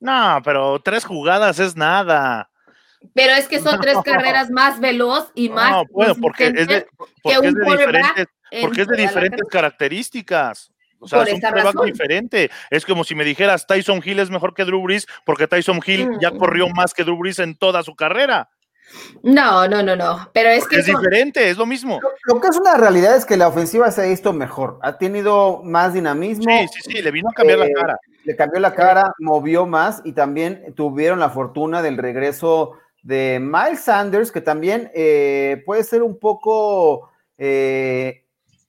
[0.00, 2.50] No, pero tres jugadas es nada.
[3.14, 5.70] Pero es que son tres carreras más veloz y más.
[5.70, 6.86] No, bueno, porque es de,
[7.22, 8.26] porque es de diferentes,
[8.60, 10.73] porque es de diferentes características.
[11.04, 12.50] O sea, es un quarterback diferente.
[12.70, 16.10] Es como si me dijeras Tyson Hill es mejor que Drew Brees porque Tyson Hill
[16.20, 16.38] ya mm.
[16.38, 18.50] corrió más que Drew Brees en toda su carrera.
[19.22, 20.30] No, no, no, no.
[20.32, 20.76] Pero es que.
[20.76, 22.00] Es diferente, es lo mismo.
[22.24, 24.78] Lo, que es una realidad es que la ofensiva se ha visto mejor.
[24.82, 26.44] Ha tenido más dinamismo.
[26.44, 27.98] Sí, sí, sí, le vino a cambiar la eh, cara.
[28.24, 33.80] Le cambió la cara, movió más y también tuvieron la fortuna del regreso de Miles
[33.80, 38.23] Sanders, que también eh, puede ser un poco eh,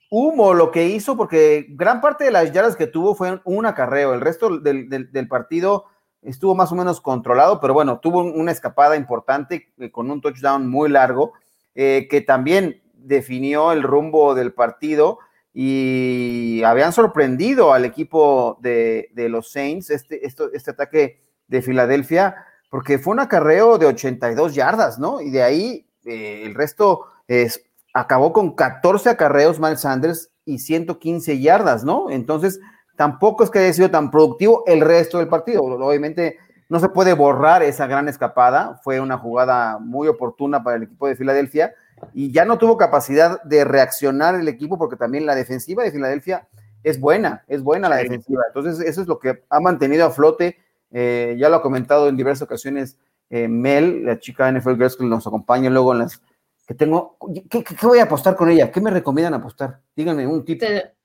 [0.09, 4.13] humo lo que hizo, porque gran parte de las yardas que tuvo fue un acarreo.
[4.13, 5.85] El resto del, del partido
[6.25, 10.67] estuvo más o menos controlado, pero bueno, tuvo una escapada importante eh, con un touchdown
[10.67, 11.33] muy largo,
[11.75, 15.19] eh, que también definió el rumbo del partido
[15.53, 22.35] y habían sorprendido al equipo de, los Saints este, este ataque de Filadelfia,
[22.69, 25.21] porque fue un acarreo de 82 yardas, ¿no?
[25.21, 27.63] Y de ahí eh, el resto es,
[27.95, 32.09] acabó con 14 acarreos Miles Sanders y 115 yardas, ¿no?
[32.09, 32.59] Entonces,
[32.97, 35.63] tampoco es que haya sido tan productivo el resto del partido.
[35.63, 40.83] Obviamente no se puede borrar esa gran escapada, fue una jugada muy oportuna para el
[40.83, 41.73] equipo de Filadelfia
[42.13, 46.49] y ya no tuvo capacidad de reaccionar el equipo porque también la defensiva de Filadelfia
[46.83, 48.43] es buena, es buena la defensiva.
[48.47, 50.57] Entonces, eso es lo que ha mantenido a flote.
[50.91, 52.97] Eh, ya lo ha comentado en diversas ocasiones
[53.29, 56.21] eh, Mel, la chica NFL Girls que nos acompaña luego en las
[56.65, 57.17] que tengo.
[57.49, 58.71] ¿qué, voy a apostar con ella?
[58.71, 59.79] ¿Qué me recomiendan apostar?
[59.95, 60.61] Díganme un tip.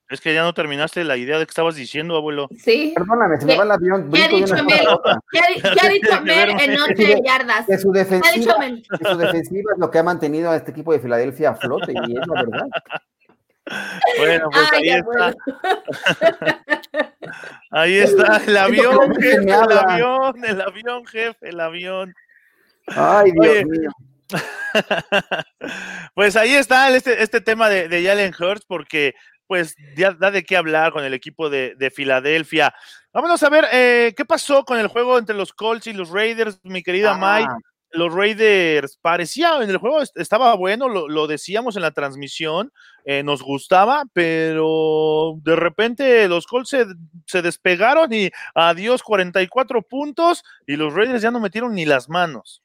[0.09, 2.49] Es que ya no terminaste la idea de que estabas diciendo, abuelo.
[2.57, 2.91] Sí.
[2.93, 4.11] Perdóname, se me va el avión.
[4.11, 4.87] ¿Qué ha dicho Mel?
[5.31, 7.65] ¿Qué ha dicho Mel en noche de yardas?
[7.65, 8.55] Que su, defensiva,
[9.09, 12.17] su defensiva es lo que ha mantenido a este equipo de Filadelfia a flote, y
[12.17, 12.67] es la verdad.
[14.17, 15.33] Bueno, pues ahí está.
[17.71, 22.13] ahí está el avión, jefe, el avión, el avión, jefe, el avión.
[22.87, 23.91] Ay, Dios mío.
[26.15, 29.15] pues ahí está este, este tema de, de Jalen Hurts, porque
[29.51, 32.73] pues ya da de qué hablar con el equipo de, Filadelfia.
[33.11, 36.61] Vámonos a ver eh, qué pasó con el juego entre los Colts y los Raiders,
[36.63, 37.51] mi querida Mike.
[37.51, 37.57] Ah.
[37.91, 42.71] Los Raiders parecía en el juego estaba bueno, lo, decíamos en la transmisión,
[43.03, 46.85] eh, nos gustaba, pero de repente los Colts se,
[47.25, 52.63] se, despegaron y adiós 44 puntos y los Raiders ya no metieron ni las manos.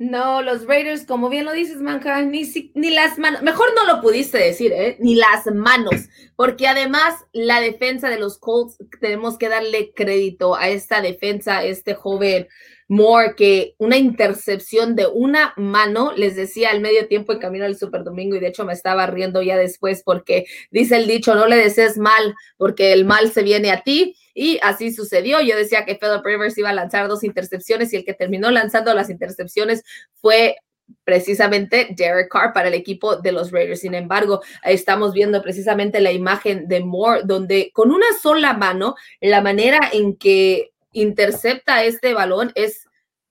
[0.00, 4.00] No, los Raiders, como bien lo dices, Manca, ni, ni las manos, mejor no lo
[4.00, 4.96] pudiste decir, ¿eh?
[4.98, 10.70] Ni las manos, porque además la defensa de los Colts, tenemos que darle crédito a
[10.70, 12.48] esta defensa, este joven
[12.88, 17.76] Moore, que una intercepción de una mano, les decía al medio tiempo en camino al
[17.76, 21.46] Super Domingo, y de hecho me estaba riendo ya después porque dice el dicho, no
[21.46, 25.40] le desees mal, porque el mal se viene a ti, y así sucedió.
[25.40, 28.94] Yo decía que Philip Rivers iba a lanzar dos intercepciones y el que terminó lanzando
[28.94, 30.56] las intercepciones fue
[31.04, 33.80] precisamente Derek Carr para el equipo de los Raiders.
[33.80, 39.40] Sin embargo, estamos viendo precisamente la imagen de Moore, donde con una sola mano, la
[39.40, 42.88] manera en que intercepta este balón es,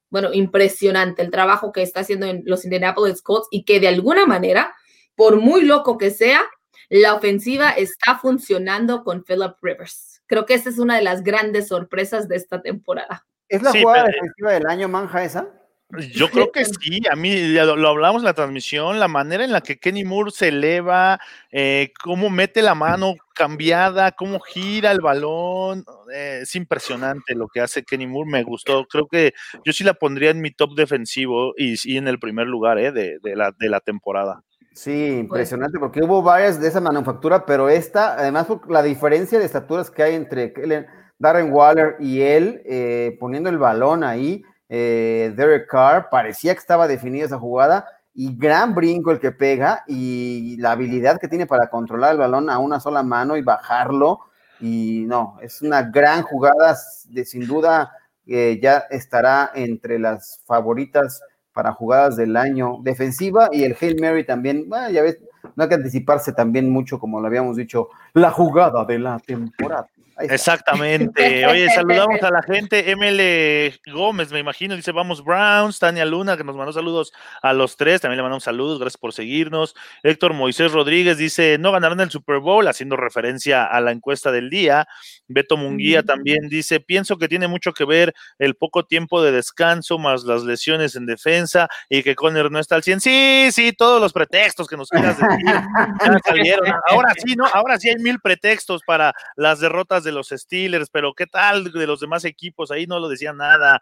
[0.09, 4.25] bueno, impresionante el trabajo que está haciendo en los Indianapolis Colts y que de alguna
[4.25, 4.73] manera,
[5.15, 6.41] por muy loco que sea,
[6.89, 10.18] la ofensiva está funcionando con Philip Rivers.
[10.29, 13.25] Creo que esa es una de las grandes sorpresas de esta temporada.
[13.47, 15.47] ¿Es la jugada defensiva del año, Manja, esa?
[16.13, 19.51] Yo creo que sí, a mí lo, lo, hablamos en la transmisión, la manera en
[19.51, 21.19] la que Kenny Moore se eleva,
[21.51, 27.61] eh, cómo mete la mano cambiada, cómo gira el balón, eh, es impresionante lo que
[27.61, 29.33] hace Kenny Moore, me gustó, creo que
[29.65, 32.91] yo sí la pondría en mi top defensivo y, sí en el primer lugar eh,
[32.91, 34.43] de, la, de la temporada.
[34.73, 39.91] Sí, impresionante, porque hubo varias de esa manufactura, pero esta, además, la diferencia de estaturas
[39.91, 40.53] que hay entre
[41.17, 47.25] Darren Waller y él, poniendo el balón ahí, eh, Derek Carr, parecía que estaba definida
[47.25, 52.11] esa jugada y gran brinco el que pega y la habilidad que tiene para controlar
[52.11, 54.19] el balón a una sola mano y bajarlo.
[54.59, 57.91] Y no, es una gran jugada, de, sin duda
[58.27, 61.21] eh, ya estará entre las favoritas
[61.59, 65.19] para jugadas del año defensiva y el Hail Mary también, ya ves,
[65.57, 69.89] no hay que anticiparse también mucho, como lo habíamos dicho, la jugada de la temporada.
[70.19, 71.45] Exactamente.
[71.47, 72.95] Oye, saludamos a la gente.
[72.95, 75.79] ML Gómez, me imagino, dice vamos Browns.
[75.79, 78.01] Tania Luna, que nos mandó saludos a los tres.
[78.01, 78.79] También le mandamos saludos.
[78.79, 79.75] Gracias por seguirnos.
[80.03, 84.49] Héctor Moisés Rodríguez dice no ganarán el Super Bowl, haciendo referencia a la encuesta del
[84.49, 84.87] día.
[85.27, 89.99] Beto Munguía también dice pienso que tiene mucho que ver el poco tiempo de descanso
[89.99, 93.01] más las lesiones en defensa y que Conner no está al 100.
[93.01, 95.67] Sí, sí, todos los pretextos que nos quieras decir ya
[96.25, 96.67] salieron.
[96.89, 97.45] Ahora sí, ¿no?
[97.53, 101.71] Ahora sí hay mil pretextos para las derrotas de de los Steelers, pero ¿qué tal
[101.71, 102.71] de los demás equipos?
[102.71, 103.81] Ahí no lo decía nada.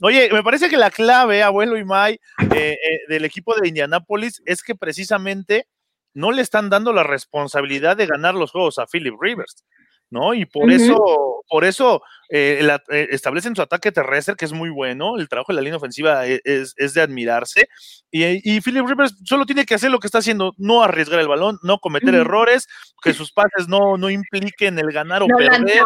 [0.00, 2.76] Oye, me parece que la clave, abuelo y May, eh, eh,
[3.08, 5.68] del equipo de Indianapolis es que precisamente
[6.14, 9.64] no le están dando la responsabilidad de ganar los juegos a Philip Rivers.
[10.10, 10.34] ¿No?
[10.34, 15.16] Y por eso, por eso eh, eh, establecen su ataque terrestre, que es muy bueno,
[15.16, 17.68] el trabajo de la línea ofensiva e, es, de admirarse,
[18.10, 21.28] y, y, Philip Rivers solo tiene que hacer lo que está haciendo, no arriesgar el
[21.28, 22.68] balón, no cometer errores,
[23.02, 25.82] que sus pases no, no impliquen el ganar o perder.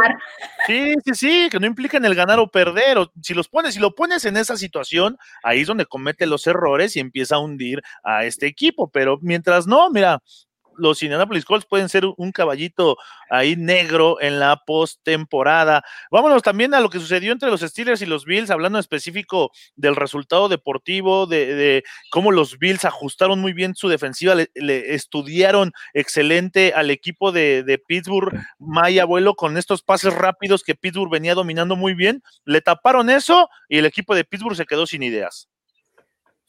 [0.67, 3.81] Sí, sí, sí, que no impliquen el ganar o perder, o, si los pones, si
[3.81, 7.83] lo pones en esa situación, ahí es donde comete los errores y empieza a hundir
[8.05, 10.23] a este equipo, pero mientras no, mira,
[10.77, 12.97] los Indianapolis Colts pueden ser un caballito
[13.29, 15.85] ahí negro en la postemporada.
[16.11, 19.51] Vámonos también a lo que sucedió entre los Steelers y los Bills, hablando en específico
[19.77, 26.73] del resultado deportivo, de, cómo los Bills ajustaron muy bien su defensiva, le, estudiaron excelente
[26.75, 31.77] al equipo de, de Pittsburgh, Maya Abuelo, con estos pases rápidos que Pittsburgh venía dominando
[31.77, 35.50] muy bien, le taparon eso y el equipo de Pittsburgh se quedó sin ideas.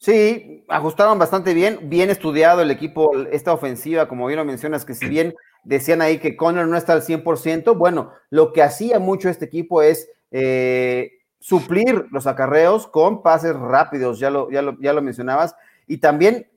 [0.02, 4.94] Sí, ajustaron bastante bien, bien estudiado el equipo, esta ofensiva, como bien lo mencionas, que
[4.94, 5.32] si bien
[5.62, 9.80] decían ahí que Conner no está al 100%, bueno, lo que hacía mucho este equipo
[9.80, 15.54] es eh, suplir los acarreos con pases rápidos, ya lo, ya, lo, ya lo mencionabas,
[15.86, 16.50] y también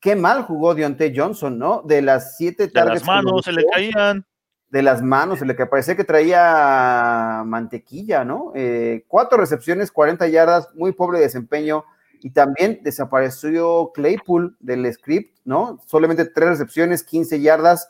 [0.00, 1.82] qué mal jugó Deontay Johnson, ¿no?
[1.82, 4.26] De las siete De las manos se le caían.
[4.70, 8.50] De las manos, se le que parecía que traía mantequilla, ¿no?
[8.56, 11.84] Eh, cuatro recepciones, 40 yardas, muy pobre desempeño.
[12.22, 15.80] Y también desapareció Claypool del script, ¿no?
[15.86, 17.88] Solamente tres recepciones, 15 yardas.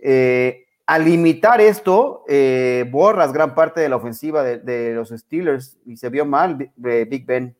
[0.00, 5.98] Eh, al limitar esto, eh, borras gran parte de la ofensiva de, los Steelers y
[5.98, 7.54] se vio mal Big Ben.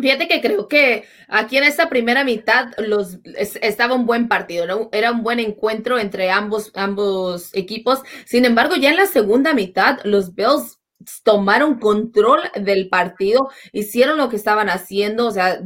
[0.00, 4.88] Fíjate que creo que aquí en esta primera mitad los, estaba un buen partido, ¿no?
[4.92, 8.00] era un buen encuentro entre ambos, ambos equipos.
[8.24, 10.78] Sin embargo, ya en la segunda mitad, los Bills
[11.22, 15.60] tomaron control del partido, hicieron lo que estaban haciendo, o sea,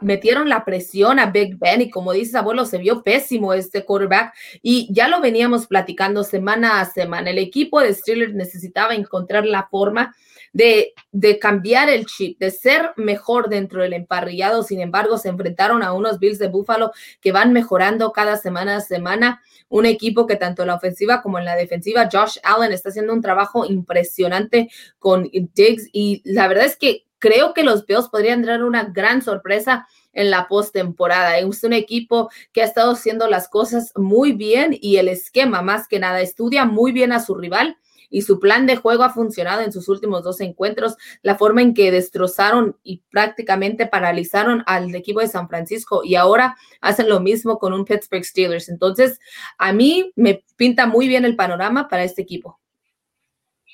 [0.00, 4.34] metieron la presión a Big Ben y como dices, abuelo, se vio pésimo este quarterback
[4.62, 7.30] y ya lo veníamos platicando semana a semana.
[7.30, 10.14] El equipo de Steelers necesitaba encontrar la forma
[10.52, 14.62] de, de, cambiar el chip, de ser mejor dentro del emparrillado.
[14.62, 18.80] Sin embargo, se enfrentaron a unos Bills de Buffalo que van mejorando cada semana a
[18.80, 19.42] semana.
[19.68, 23.12] Un equipo que tanto en la ofensiva como en la defensiva, Josh Allen está haciendo
[23.12, 28.42] un trabajo impresionante con Diggs y la verdad es que creo que los Bills podrían
[28.42, 31.38] dar una gran sorpresa en la postemporada.
[31.38, 35.86] Es un equipo que ha estado haciendo las cosas muy bien y el esquema, más
[35.86, 37.76] que nada, estudia muy bien a su rival
[38.10, 40.96] y su plan de juego ha funcionado en sus últimos dos encuentros.
[41.22, 46.56] La forma en que destrozaron y prácticamente paralizaron al equipo de San Francisco y ahora
[46.80, 48.68] hacen lo mismo con un Pittsburgh Steelers.
[48.68, 49.18] Entonces,
[49.56, 52.59] a mí me pinta muy bien el panorama para este equipo.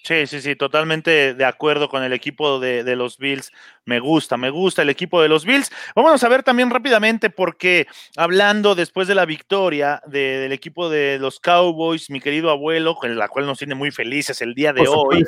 [0.07, 3.51] Sí, sí, sí, totalmente de acuerdo con el equipo de, de, los Bills.
[3.85, 5.69] Me gusta, me gusta el equipo de los Bills.
[5.97, 11.41] Vamos a ver también rápidamente, porque hablando después de la victoria del equipo de los
[11.41, 15.25] Cowboys, mi querido abuelo, con la cual nos tiene muy felices el día de hoy.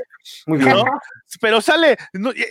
[0.46, 0.76] Muy bien.
[1.40, 1.96] Pero sale,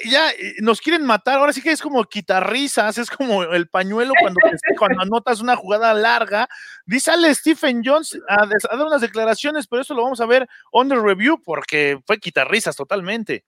[0.06, 1.40] ya nos quieren matar.
[1.40, 4.40] Ahora sí que es como quitarrisas, es como el pañuelo cuando,
[4.78, 6.48] cuando anotas una jugada larga.
[6.86, 10.48] Dice sale Stephen Jones a, a dar unas declaraciones, pero eso lo vamos a ver
[10.72, 13.46] on the review, porque fue quitar risas totalmente.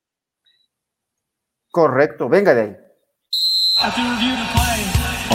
[1.71, 2.77] Correcto, venga de ahí.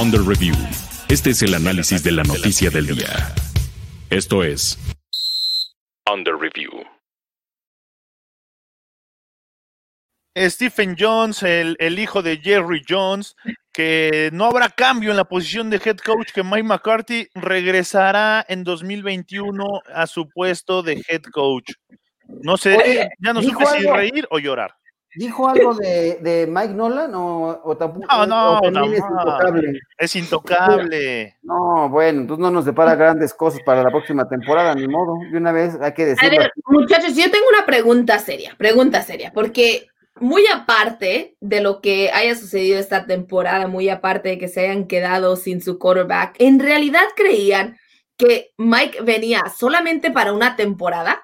[0.00, 0.54] Under Review.
[1.08, 3.32] Este es el análisis de la noticia del día.
[4.10, 4.78] Esto es
[6.12, 6.34] Under
[10.36, 13.36] Stephen Jones, el, el, hijo de Jerry Jones,
[13.72, 18.64] que no habrá cambio en la posición de head coach, que Mike McCarthy regresará en
[18.64, 21.72] 2021 a su puesto de head coach.
[22.26, 24.74] No sé, ya no supe si reír o llorar.
[25.16, 28.04] ¿Dijo algo de, de Mike Nolan o, o tampoco?
[28.08, 29.80] No, no, no, es intocable.
[29.96, 31.36] Es intocable.
[31.42, 35.14] No, bueno, entonces no nos depara grandes cosas para la próxima temporada, ni modo.
[35.30, 36.36] De una vez hay que decirlo.
[36.36, 39.86] A ver, muchachos, yo tengo una pregunta seria, pregunta seria, porque
[40.20, 44.86] muy aparte de lo que haya sucedido esta temporada, muy aparte de que se hayan
[44.86, 47.76] quedado sin su quarterback, ¿en realidad creían
[48.16, 51.22] que Mike venía solamente para una temporada?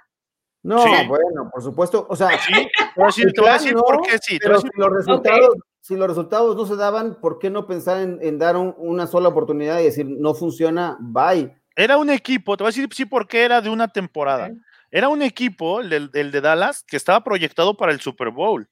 [0.62, 2.52] No, bueno, por supuesto, o sea, sí,
[3.34, 4.38] te voy a decir por qué sí.
[4.40, 8.38] Pero si los, resultados, si los resultados no se daban, ¿por qué no pensar en,
[8.38, 11.56] dar una sola oportunidad y decir, no funciona, bye?
[11.76, 14.50] Era un equipo, te voy a decir sí porque era de una temporada.
[14.90, 18.68] Era un equipo, el de, Dallas, que estaba proyectado para el Super Bowl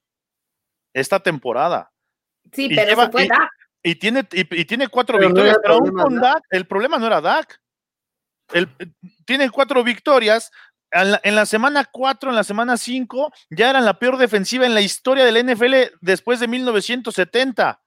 [1.00, 1.90] esta temporada.
[2.52, 3.50] Sí, pero eso fue Dak.
[3.82, 7.60] Y tiene, y, tiene cuatro victorias, pero aún con Dak, el problema no era Dak.
[8.52, 8.68] El,
[9.24, 10.50] tiene cuatro victorias,
[10.90, 14.80] en la, semana 4, en la semana 5, ya eran la peor defensiva en la
[14.80, 17.82] historia del NFL después de 1970.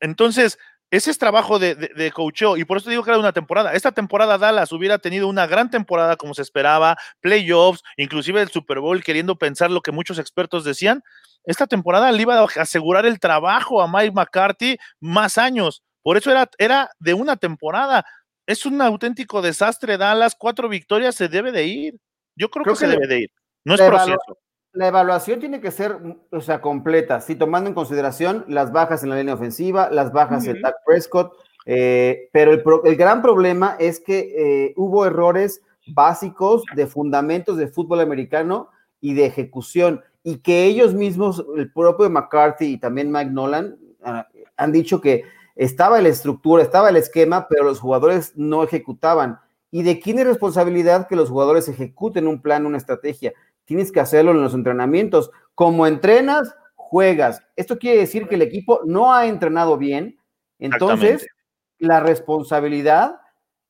[0.00, 0.58] Entonces,
[0.90, 2.12] ese es trabajo de, de,
[2.56, 3.72] y por eso digo que era una temporada.
[3.72, 8.80] Esta temporada Dallas hubiera tenido una gran temporada como se esperaba, playoffs, inclusive el Super
[8.80, 11.02] Bowl, queriendo pensar lo que muchos expertos decían.
[11.44, 15.82] Esta temporada le iba a asegurar el trabajo a Mike McCarthy más años.
[16.02, 18.04] Por eso era, era de una temporada
[18.46, 19.96] es un auténtico desastre.
[19.96, 22.00] Dallas, cuatro victorias, se debe de ir.
[22.36, 23.30] Yo creo, que, se debe de ir.
[23.64, 24.38] No es proceso.
[24.72, 25.98] La evaluación tiene que ser,
[26.30, 30.46] o sea, completa, sí, tomando en consideración las bajas en la línea ofensiva, las bajas
[30.46, 31.34] en Dak Prescott,
[31.66, 32.52] eh, pero
[32.84, 39.12] el, gran problema es que eh, hubo errores básicos de fundamentos de fútbol americano y
[39.12, 44.72] de ejecución, y que ellos mismos, el propio McCarthy y también Mike Nolan, ah, han
[44.72, 45.24] dicho que
[45.56, 49.38] estaba la estructura, estaba el esquema, pero los jugadores no ejecutaban.
[49.70, 53.32] ¿Y de quién es responsabilidad que los jugadores ejecuten un plan, una estrategia?
[53.64, 55.30] Tienes que hacerlo en los entrenamientos.
[55.54, 57.42] Como entrenas, juegas.
[57.56, 60.18] Esto quiere decir que el equipo no ha entrenado bien.
[60.58, 61.26] Entonces,
[61.78, 63.18] la responsabilidad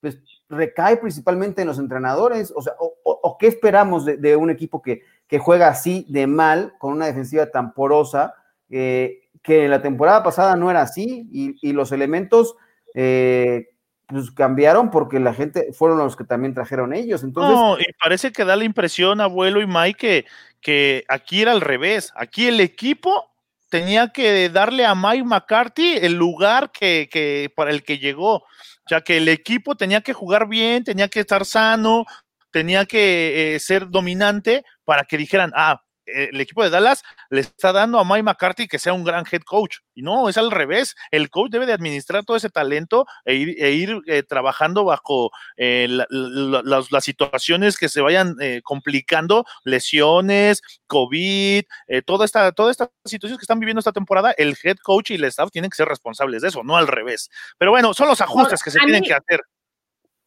[0.00, 2.52] pues, recae principalmente en los entrenadores.
[2.54, 6.92] O sea, o, qué esperamos de, un equipo que, que, juega así de mal, con
[6.92, 8.34] una defensiva tan porosa?
[8.70, 12.54] Eh, que la temporada pasada no era así y, los elementos
[12.94, 13.70] eh,
[14.06, 17.22] pues cambiaron porque la gente fueron los que también trajeron ellos.
[17.24, 20.26] Entonces, No, y parece que da la impresión, abuelo y Mike,
[20.60, 22.12] que, aquí era al revés.
[22.14, 23.30] Aquí el equipo
[23.68, 28.36] tenía que darle a Mike McCarthy el lugar que, que para el que llegó.
[28.36, 32.04] O sea, que el equipo tenía que jugar bien, tenía que estar sano,
[32.52, 37.40] tenía que eh, ser dominante para que dijeran, ah, eh, el equipo de Dallas le
[37.42, 39.76] está dando a Mike McCarthy que sea un gran head coach.
[39.94, 40.96] Y no, es al revés.
[41.12, 45.30] El coach debe de administrar todo ese talento e ir, e ir eh, trabajando bajo
[45.56, 52.24] eh, la- la- las, las situaciones que se vayan eh, complicando, lesiones, COVID, eh, toda
[52.24, 55.50] esta, todas estas situaciones que están viviendo esta temporada, el head coach y el staff
[55.52, 57.30] tienen que ser responsables de eso, no al revés.
[57.58, 59.40] Pero bueno, son los ajustes que se tienen mí- que hacer.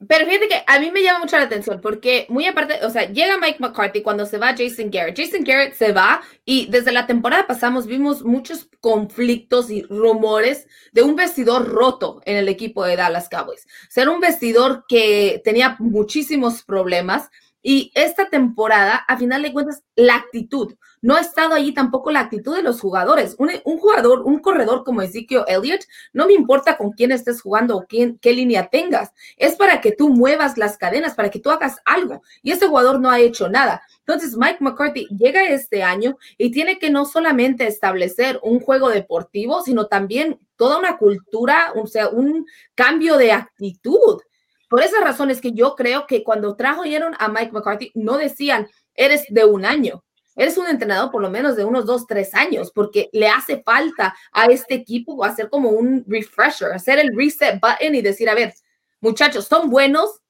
[0.07, 3.09] Pero fíjate que a mí me llama mucho la atención porque muy aparte, o sea,
[3.09, 5.17] llega Mike McCarthy cuando se va Jason Garrett.
[5.17, 11.03] Jason Garrett se va y desde la temporada pasamos vimos muchos conflictos y rumores de
[11.03, 13.67] un vestidor roto en el equipo de Dallas Cowboys.
[13.89, 17.29] Ser un vestidor que tenía muchísimos problemas
[17.67, 20.75] y esta temporada, a final de cuentas, la actitud.
[21.05, 23.35] No ha estado allí tampoco la actitud de los jugadores.
[23.37, 25.81] Un, un jugador, un corredor como Ezekiel Elliott,
[26.13, 29.91] no me importa con quién estés jugando o quién, qué línea tengas es para que
[29.91, 32.23] tú muevas las cadenas, para que tú hagas algo.
[32.41, 33.83] Y ese jugador no ha hecho nada.
[33.99, 39.61] Entonces, Mike McCarthy llega este año y tiene que no solamente establecer un juego deportivo,
[39.61, 44.21] sino también toda una cultura, o sea, un cambio de actitud.
[44.67, 48.67] Por esa razón es que yo creo que cuando trajeron a Mike McCarthy, no decían,
[48.95, 50.04] eres de un año.
[50.35, 54.15] Eres un entrenador por lo menos de unos dos, tres años, porque le hace falta
[54.31, 58.53] a este equipo hacer como un refresher, hacer el reset button y decir, a ver,
[58.99, 60.21] muchachos, son buenos,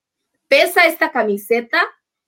[0.47, 1.82] pesa esta camiseta,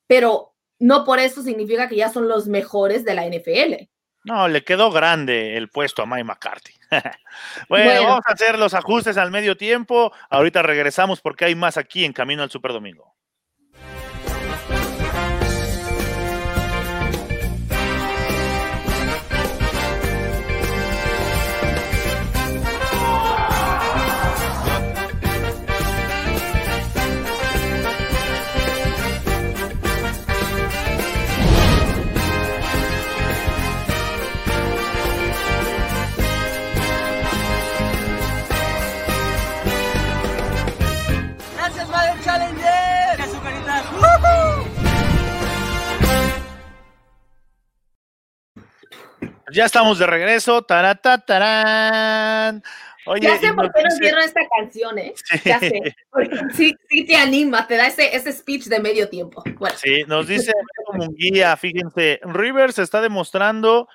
[0.08, 3.88] pero no por eso significa que ya son los mejores de la NFL.
[4.24, 6.74] No, le quedó grande el puesto a Mike McCarthy.
[7.70, 8.04] bueno, Bueno.
[8.04, 10.12] vamos a hacer los ajustes al medio tiempo.
[10.30, 12.74] Ahorita regresamos porque hay más aquí en Camino al Super
[49.52, 50.62] Ya estamos de regreso.
[50.64, 52.64] Tarata, tarán.
[53.06, 55.14] Oye, ya sé por qué nos dice- dieron esta canción, ¿eh?
[55.16, 55.40] Sí.
[55.46, 55.96] Ya sé.
[56.12, 59.42] Porque sí, sí te anima, te da ese, ese speech de medio tiempo.
[59.58, 60.52] Bueno, Sí, nos dice
[60.86, 63.88] como un guía, fíjense, Rivers está demostrando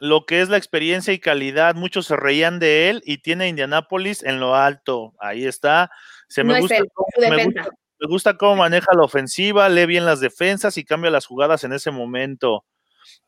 [0.00, 1.76] lo que es la experiencia y calidad.
[1.76, 5.14] Muchos se reían de él y tiene a Indianapolis en lo alto.
[5.20, 5.90] Ahí está.
[6.28, 6.88] Se me no es él,
[7.30, 11.24] me gusta- me gusta cómo maneja la ofensiva, lee bien las defensas y cambia las
[11.24, 12.64] jugadas en ese momento.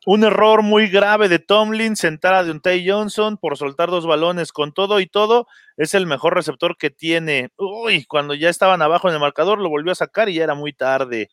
[0.05, 4.71] Un error muy grave de Tomlin, sentar a Deontay Johnson por soltar dos balones con
[4.71, 5.45] todo y todo.
[5.75, 7.49] Es el mejor receptor que tiene.
[7.57, 10.55] Uy, cuando ya estaban abajo en el marcador, lo volvió a sacar y ya era
[10.55, 11.29] muy tarde.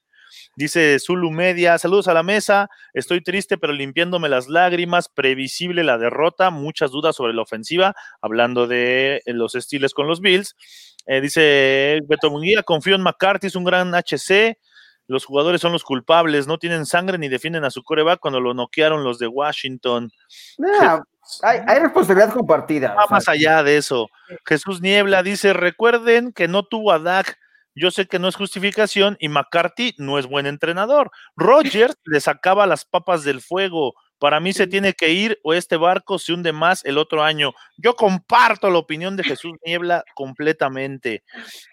[0.57, 5.99] Dice Zulu Media, saludos a la mesa, estoy triste pero limpiándome las lágrimas, previsible la
[5.99, 10.57] derrota, muchas dudas sobre la ofensiva, hablando de los estiles con los Bills.
[11.07, 14.59] Eh, dice Beto Munguía, confío en McCarthy, es un gran HC,
[15.07, 18.55] los jugadores son los culpables, no tienen sangre ni defienden a su coreback cuando lo
[18.55, 20.11] noquearon los de Washington.
[20.59, 21.01] nah,
[21.43, 22.95] hay, hay responsabilidad compartida.
[22.95, 24.09] Va más allá de eso.
[24.45, 27.39] Jesús Niebla dice, recuerden que no tuvo a Dak.
[27.75, 31.11] Yo sé que no es justificación y McCarthy no es buen entrenador.
[31.37, 33.95] Rogers le sacaba las papas del fuego.
[34.19, 37.53] Para mí se tiene que ir o este barco se hunde más el otro año.
[37.77, 41.23] Yo comparto la opinión de Jesús Niebla completamente.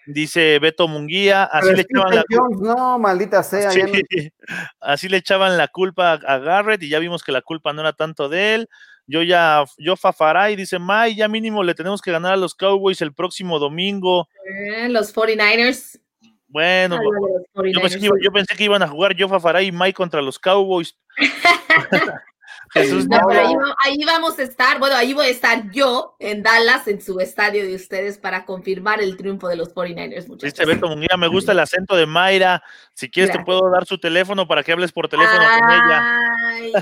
[0.06, 3.70] Dice Beto Munguía, así pero le echaban la Jones, no, maldita sea.
[3.70, 3.74] no-
[4.80, 7.92] así le echaban la culpa a Garrett y ya vimos que la culpa no era
[7.94, 8.68] tanto de él.
[9.06, 13.02] Yo ya, yo Fafaray dice, May, ya mínimo le tenemos que ganar a los Cowboys
[13.02, 14.28] el próximo domingo.
[14.46, 16.00] Eh, los 49ers.
[16.48, 18.04] Bueno, los yo pensé, que 49ers.
[18.06, 20.96] iba- yo pensé que iban a jugar yo Fafaray y May contra los Cowboys.
[22.74, 26.16] Jesús No, pero ahí, va- ahí vamos a estar, bueno, ahí voy a estar yo
[26.18, 30.52] en Dallas, en su estadio de ustedes, para confirmar el triunfo de los 49ers, muchachos.
[30.54, 32.62] Dice Beto Munguía, me gusta el acento de Mayra.
[32.92, 36.20] Si quieres, te puedo dar su teléfono para que hables por teléfono con ella.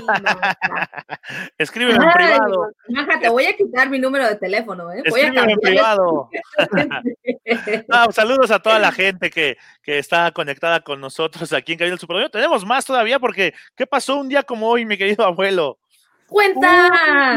[0.01, 0.57] Maja.
[1.57, 2.71] Escríbeme en privado.
[2.89, 5.03] Maja, te voy a quitar mi número de teléfono, ¿eh?
[5.09, 6.29] Voy a en privado.
[8.11, 11.99] Saludos a toda la gente que, que está conectada con nosotros aquí en Cabina del
[11.99, 12.31] Super Domingo.
[12.31, 15.79] Tenemos más todavía porque, ¿qué pasó un día como hoy, mi querido abuelo?
[16.33, 16.89] Cuenta.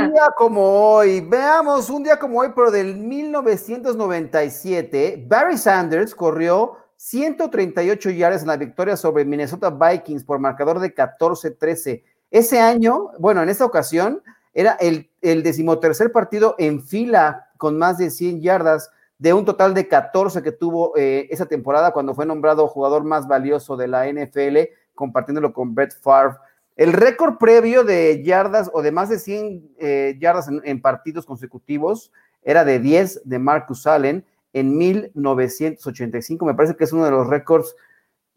[0.07, 6.79] Un día como hoy, veamos, un día como hoy, pero del 1997, Barry Sanders corrió
[6.97, 12.05] 138 yardas en la victoria sobre Minnesota Vikings por marcador de 14-13.
[12.31, 14.23] Ese año, bueno, en esa ocasión,
[14.55, 19.75] era el, el decimotercer partido en fila con más de 100 yardas de un total
[19.75, 24.11] de 14 que tuvo eh, esa temporada cuando fue nombrado jugador más valioso de la
[24.11, 24.57] NFL,
[24.95, 26.39] compartiéndolo con Brett Favre.
[26.77, 31.25] El récord previo de yardas o de más de 100 eh, yardas en, en, partidos
[31.25, 32.13] consecutivos
[32.43, 36.47] era de 10 de Marcus Allen en 1985.
[36.47, 37.75] Me parece que es uno de los récords.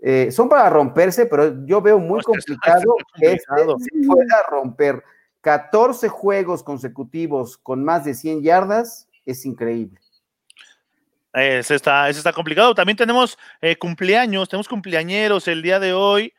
[0.02, 3.46] Eh, son para romperse, pero yo veo muy complicado que este
[3.80, 5.04] se pueda romper.
[5.42, 10.00] 14 juegos consecutivos con más de 100 yardas es increíble.
[11.32, 12.76] Ese está, ese está complicado.
[12.76, 16.34] También tenemos eh, cumpleaños, tenemos cumpleañeros el día de hoy.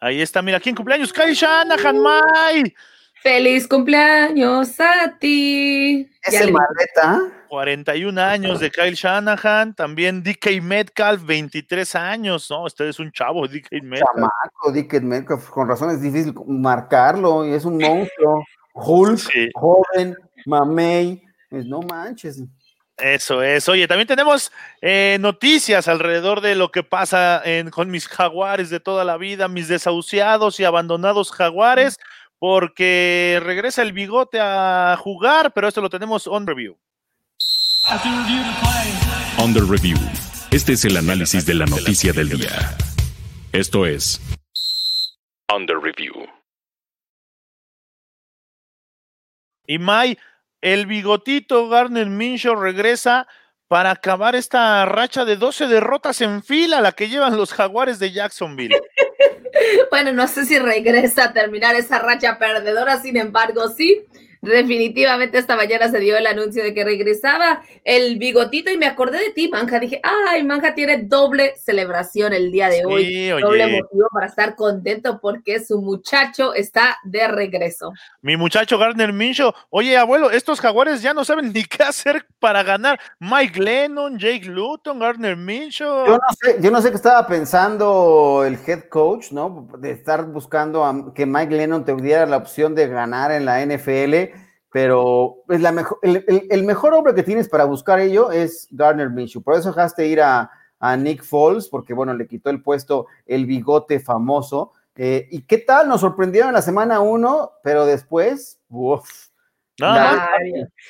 [0.00, 1.12] Ahí está, mira, ¿quién cumpleaños?
[1.12, 2.74] Kyle Shanahan, Mai.
[3.22, 6.10] Feliz cumpleaños a ti.
[6.22, 7.20] ¿Es el maleta?
[7.48, 9.74] 41 años de Kyle Shanahan.
[9.74, 12.48] También DK Metcalf, 23 años.
[12.48, 14.14] No, este es un chavo, DK Metcalf.
[14.14, 15.50] Chamaco, DK Metcalf.
[15.50, 17.44] Con razón es difícil marcarlo.
[17.44, 18.42] Y es un monstruo.
[18.72, 19.50] Hulk, sí.
[19.52, 21.22] joven, mamey.
[21.50, 22.42] Pues no manches.
[23.00, 23.68] Eso es.
[23.68, 28.80] Oye, también tenemos eh, noticias alrededor de lo que pasa en, con mis jaguares de
[28.80, 31.98] toda la vida, mis desahuciados y abandonados jaguares,
[32.38, 36.78] porque regresa el bigote a jugar, pero esto lo tenemos on review.
[39.38, 39.96] On the review.
[40.50, 42.76] Este es el análisis de la noticia del día.
[43.52, 44.20] Esto es
[45.48, 46.28] On the review.
[49.66, 50.18] Y Mai,
[50.60, 53.26] el bigotito Garner Minshew regresa
[53.68, 58.10] para acabar esta racha de 12 derrotas en fila, la que llevan los jaguares de
[58.10, 58.76] Jacksonville.
[59.90, 64.04] bueno, no sé si regresa a terminar esa racha perdedora, sin embargo, sí.
[64.42, 69.18] Definitivamente esta mañana se dio el anuncio de que regresaba el bigotito y me acordé
[69.18, 69.78] de ti, Manja.
[69.78, 73.32] Dije, ay, Manja tiene doble celebración el día de Sí, hoy.
[73.32, 73.40] oye.
[73.42, 77.92] Doble motivo para estar contento porque su muchacho está de regreso.
[78.22, 79.52] Mi muchacho Gardner Minshew.
[79.68, 82.98] Oye, abuelo, estos jaguares ya no saben ni qué hacer para ganar.
[83.18, 86.06] Mike Lennon, Jake Luton, Gardner Minshew.
[86.06, 89.68] Yo no sé, yo no sé qué estaba pensando el head coach, ¿no?
[89.78, 93.60] De estar buscando a que Mike Lennon te diera la opción de ganar en la
[93.64, 94.29] NFL,
[94.72, 98.68] pero es la mejor, el, el- el mejor hombre que tienes para buscar ello es
[98.70, 99.42] Gardner Minshew.
[99.42, 103.46] Por eso dejaste ir a, a Nick Foles, porque bueno, le quitó el puesto el
[103.46, 104.72] bigote famoso.
[104.96, 105.88] Eh, ¿Y qué tal?
[105.88, 109.28] Nos sorprendieron en la semana uno, pero después, uff.
[109.78, 110.28] Nada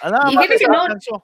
[0.03, 1.23] nada Y que no-.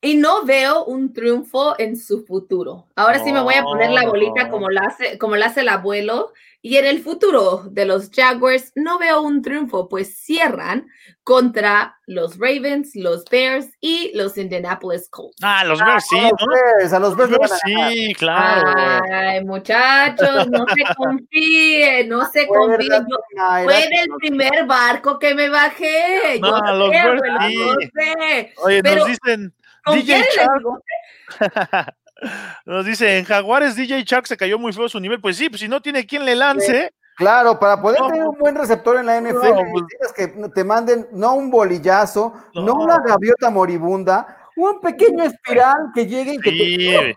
[0.00, 2.88] Y no veo un triunfo en su futuro.
[2.94, 4.50] Ahora sí me voy a poner la No, bolita no.
[4.50, 6.32] como la hace, como la hace el abuelo.
[6.66, 10.86] Y en el futuro de los Jaguars no veo un triunfo, pues cierran
[11.22, 15.36] contra los Ravens, los Bears y los Indianapolis Colts.
[15.42, 16.46] Ah, los Bears sí, a los ¿no?
[16.46, 17.14] Bears, a los.
[17.92, 18.72] Sí, claro.
[19.12, 23.06] Ay, muchachos, no se confíen, no se confíen.
[23.64, 26.40] Fue en el primer barco que me bajé.
[26.42, 28.52] Yo No, los sé, Bears sí.
[28.62, 29.54] Oye, pero- nos dicen
[29.92, 30.24] DJ
[32.64, 35.20] nos dice en Jaguares DJ Shark se cayó muy feo su nivel.
[35.20, 36.92] Pues sí, pues si no tiene quien le lance.
[37.16, 40.48] Claro, para poder No, tener un buen receptor en la NFL, no, pues- necesitas que
[40.48, 42.74] te manden no un bolillazo, no, No.
[42.74, 47.14] una gaviota moribunda, un pequeño espiral que llegue y que Sí,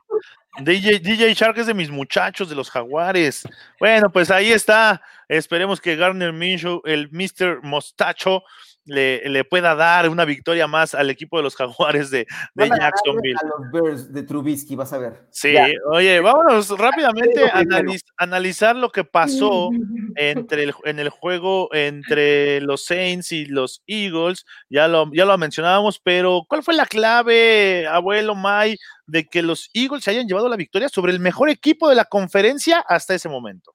[0.59, 3.47] DJ, DJ Shark es de mis muchachos de los Jaguares.
[3.79, 5.01] Bueno, pues ahí está.
[5.27, 7.61] Esperemos que Garner Minshew, el Mr.
[7.63, 8.43] Mostacho,
[8.87, 12.25] le, le pueda dar una victoria más al equipo de los Jaguares de,
[12.55, 13.35] Jacksonville.
[13.41, 15.27] a los Bears de Trubisky, vas a ver.
[15.29, 15.67] Sí, Ya.
[15.91, 19.69] oye, vámonos rápidamente a analiz- analizar lo que pasó
[20.15, 24.45] entre el, en el juego entre los Saints y los Eagles.
[24.69, 29.69] Ya lo, ya lo mencionábamos, pero ¿cuál fue la clave, abuelo May, de que los
[29.73, 33.29] Eagles se hayan llevado la victoria sobre el mejor equipo de la conferencia hasta ese
[33.29, 33.73] momento?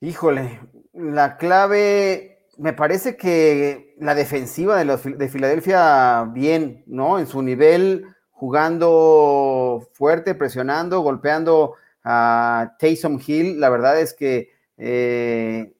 [0.00, 0.60] Híjole,
[0.92, 7.18] la clave, me parece que la defensiva de, los, de Filadelfia, bien, ¿no?
[7.18, 15.72] En su nivel, jugando fuerte, presionando, golpeando a Taysom Hill, la verdad es que eh,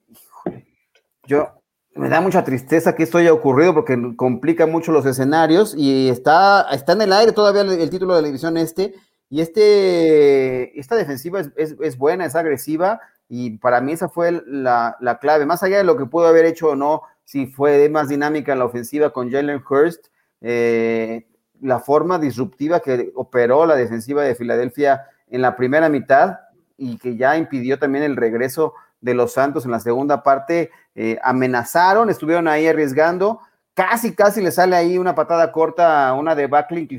[1.24, 1.62] yo
[1.94, 6.66] me da mucha tristeza que esto haya ocurrido porque complica mucho los escenarios y está,
[6.72, 8.94] está en el aire todavía el, título de la división este
[9.30, 14.96] y este, esta defensiva es, es buena, es agresiva y para mí esa fue la,
[15.00, 18.08] la, clave, más allá de lo que pudo haber hecho o no, si fue más
[18.08, 20.06] dinámica la ofensiva con Jalen Hurst,
[20.40, 21.26] eh,
[21.60, 26.38] la forma disruptiva que operó la defensiva de Filadelfia en la primera mitad
[26.76, 31.18] y que ya impidió también el regreso de los Santos en la segunda parte, eh,
[31.22, 33.40] amenazaron, estuvieron ahí arriesgando,
[33.74, 36.92] casi, casi le sale ahí una patada corta, una de Backlink,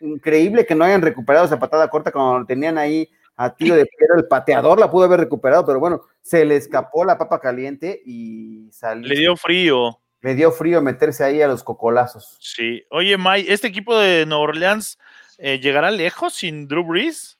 [0.00, 4.16] increíble que no hayan recuperado esa patada corta cuando tenían ahí a tiro de piedra,
[4.16, 8.68] el pateador la pudo haber recuperado, pero bueno, se le escapó la papa caliente y
[8.72, 9.08] salió.
[9.08, 9.98] Le dio frío.
[10.20, 12.36] Le dio frío meterse ahí a los cocolazos.
[12.40, 12.84] Sí.
[12.90, 14.98] Oye, May, ¿este equipo de Nueva Orleans
[15.38, 17.38] eh, llegará lejos sin Drew Brees?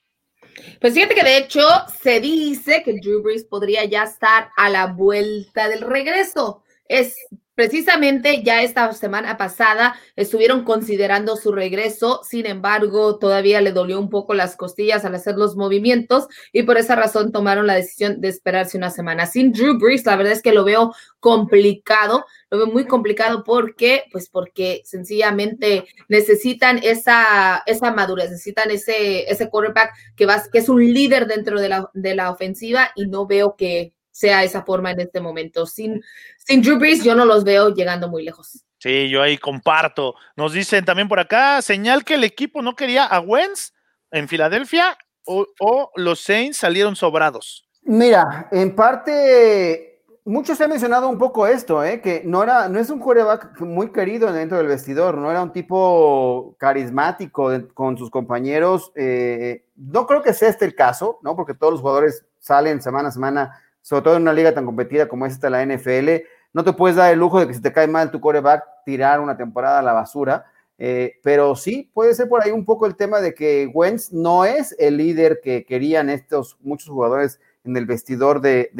[0.81, 1.63] Pues fíjate que de hecho
[2.03, 6.62] se dice que Drew Brees podría ya estar a la vuelta del regreso.
[6.93, 7.17] Es
[7.55, 14.09] Precisamente ya esta semana pasada estuvieron considerando su regreso, sin embargo, todavía le dolió un
[14.09, 18.29] poco las costillas al hacer los movimientos y por esa razón tomaron la decisión de
[18.29, 19.27] esperarse una semana.
[19.27, 24.05] Sin Drew Brees, la verdad es que lo veo complicado, lo veo muy complicado porque,
[24.11, 30.71] pues porque sencillamente necesitan esa, esa madurez, necesitan ese, ese quarterback que, va, que es
[30.71, 34.93] un líder dentro de la, de la ofensiva y no veo que sea esa forma
[34.93, 35.67] en este momento.
[35.67, 36.01] Sin,
[36.39, 38.65] sin Drew Brees, yo no los veo llegando muy lejos.
[38.79, 40.15] Sí, yo ahí comparto.
[40.37, 43.73] Nos dicen también por acá, señal que el equipo no quería a Wentz
[44.11, 47.69] en Filadelfia o, los Saints salieron sobrados.
[47.83, 52.01] Mira, en parte, muchos han mencionado un poco esto, ¿eh?
[52.01, 55.53] que no, era, no es un quarterback muy querido dentro del vestidor, no era un
[55.53, 58.93] tipo carismático con sus compañeros.
[58.95, 61.37] Eh, no creo que sea este el caso, ¿no?
[61.37, 65.09] porque todos los jugadores salen semana a semana sobre todo en una liga tan competida
[65.09, 66.23] como esta, la NFL,
[66.53, 69.21] no te puedes dar el lujo de que si te cae mal tu coreback, tirar
[69.21, 70.47] una temporada a la basura.
[70.79, 74.45] Eh, pero sí, puede ser por ahí un poco el tema de que Wentz no
[74.45, 78.71] es el líder que querían estos muchos jugadores en el vestidor de,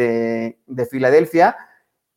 [0.67, 1.57] de, Filadelfia.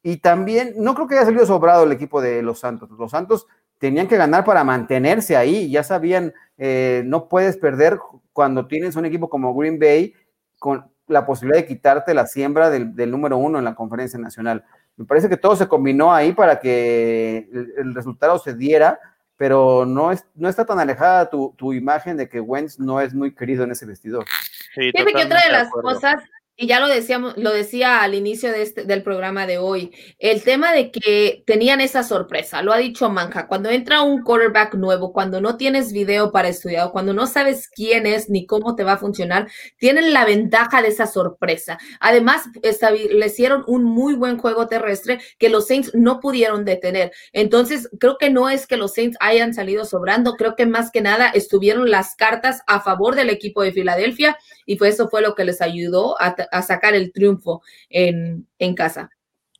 [0.02, 2.90] Y también no creo que haya salido sobrado el equipo de los Santos.
[2.92, 5.70] Los Santos tenían que ganar para mantenerse ahí.
[5.70, 8.00] Ya sabían, eh, no puedes perder
[8.34, 10.14] cuando tienes un equipo como Green Bay
[10.60, 14.64] con, la posibilidad de quitarte la siembra del, número uno en la conferencia nacional.
[14.98, 19.00] Me parece que todo se combinó ahí para que el, resultado se diera,
[19.38, 23.14] pero no, es, no está tan alejada tu, tu, imagen de que Wentz no es
[23.14, 24.26] muy querido en ese vestidor.
[24.74, 26.16] Sí, que otra de las cosas
[26.58, 30.42] y ya lo decíamos, lo decía al inicio de este, del programa de hoy, el
[30.42, 35.12] tema de que tenían esa sorpresa, lo ha dicho Manja, cuando entra un quarterback nuevo,
[35.12, 38.94] cuando no tienes video para estudiar, cuando no sabes quién es ni cómo te va
[38.94, 41.78] a funcionar, tienen la ventaja de esa sorpresa.
[42.00, 47.12] Además, establecieron un muy buen juego terrestre que los Saints no pudieron detener.
[47.34, 51.02] Entonces, creo que no es que los Saints hayan salido sobrando, creo que más que
[51.02, 55.36] nada estuvieron las cartas a favor del equipo de Filadelfia y fue eso fue lo
[55.36, 59.10] que les ayudó a a sacar el triunfo en, casa.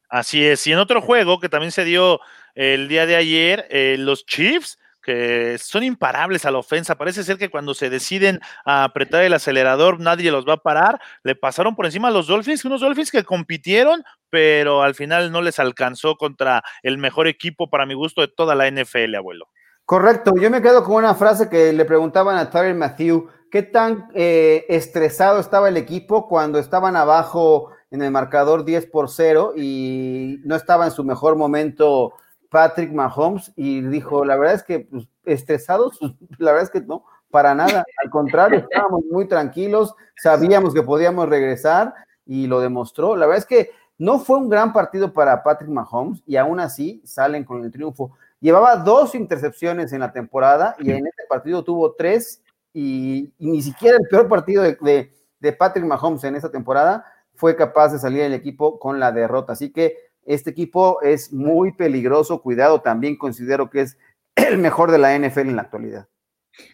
[0.10, 0.66] Así es.
[0.68, 2.20] Y en otro juego que también se dio
[2.54, 6.96] el día de ayer, eh, los Chiefs que son imparables a la ofensa.
[6.96, 11.00] Parece ser que cuando se deciden a apretar el acelerador, nadie los va a parar.
[11.24, 15.44] Le pasaron por encima a los Dolphins, unos Dolphins que compitieron, pero al final no
[15.44, 19.48] les alcanzó contra el mejor equipo, para mi gusto, de toda la NFL, abuelo.
[19.86, 20.34] Correcto.
[20.42, 24.66] Yo me quedo con una frase que le preguntaban a Tyler Matthew ¿Qué tan eh,
[24.68, 30.58] estresado estaba el equipo cuando estaban abajo en el marcador 10 por 0 y no
[30.58, 32.16] estaba en su mejor momento
[32.50, 33.54] Patrick Mahomes?
[33.56, 35.98] Y dijo, la verdad es que pues, estresados,
[36.38, 37.86] la verdad es que no, para nada.
[38.04, 41.94] Al contrario, estábamos muy tranquilos, sabíamos que podíamos regresar
[42.26, 43.16] y lo demostró.
[43.16, 47.02] La verdad es que no fue un gran partido para Patrick Mahomes y aún así
[47.06, 48.18] salen con el triunfo.
[48.42, 52.42] Llevaba dos intercepciones en la temporada y en este partido tuvo tres
[52.76, 55.10] y, ni siquiera el peor partido de,
[55.40, 59.54] de, Patrick Mahomes en esta temporada fue capaz de salir el equipo con la derrota.
[59.54, 59.96] Así que
[60.26, 63.98] este equipo es muy peligroso, cuidado, también considero que es
[64.36, 66.08] el mejor de la NFL en la actualidad.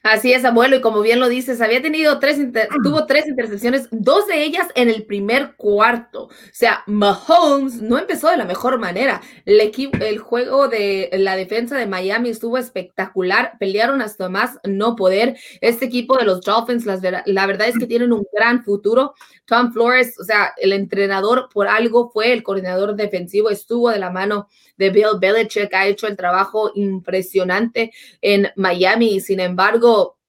[0.04, 2.40] Así es, abuelo, y como bien lo dices, había tenido tres,
[2.84, 6.24] tuvo tres intercepciones, dos de ellas en el primer cuarto.
[6.24, 9.22] O sea, Mahomes no empezó de la mejor manera.
[9.46, 14.96] El, equipo, el juego de la defensa de Miami estuvo espectacular, pelearon hasta más no
[14.96, 15.38] poder.
[15.62, 19.14] Este equipo de los Dolphins, la verdad es que tienen un gran futuro.
[19.46, 24.10] Tom Flores, o sea, el entrenador por algo fue el coordinador defensivo, estuvo de la
[24.10, 29.20] mano de Bill Belichick, ha hecho el trabajo impresionante en Miami.
[29.20, 29.71] Sin embargo,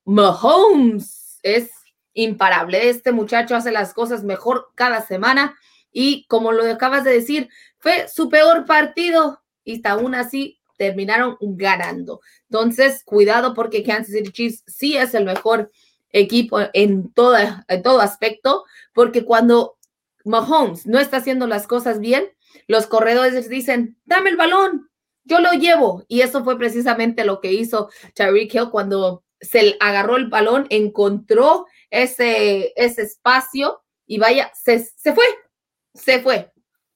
[0.04, 1.70] Mahomes es
[2.14, 2.88] imparable.
[2.88, 5.56] Este muchacho hace las cosas mejor cada semana
[5.92, 12.20] y como lo acabas de decir, fue su peor partido y aún así terminaron ganando.
[12.50, 15.70] Entonces, cuidado porque Kansas City Chiefs sí es el mejor
[16.10, 19.78] equipo en, toda, en todo aspecto, porque cuando
[20.24, 22.30] Mahomes no está haciendo las cosas bien,
[22.66, 24.90] los corredores dicen, dame el balón,
[25.24, 26.04] yo lo llevo.
[26.08, 31.66] Y eso fue precisamente lo que hizo Tyreek Hill cuando se agarró el balón, encontró
[31.90, 35.24] ese, ese espacio y vaya, se, se fue.
[35.94, 36.50] se fue.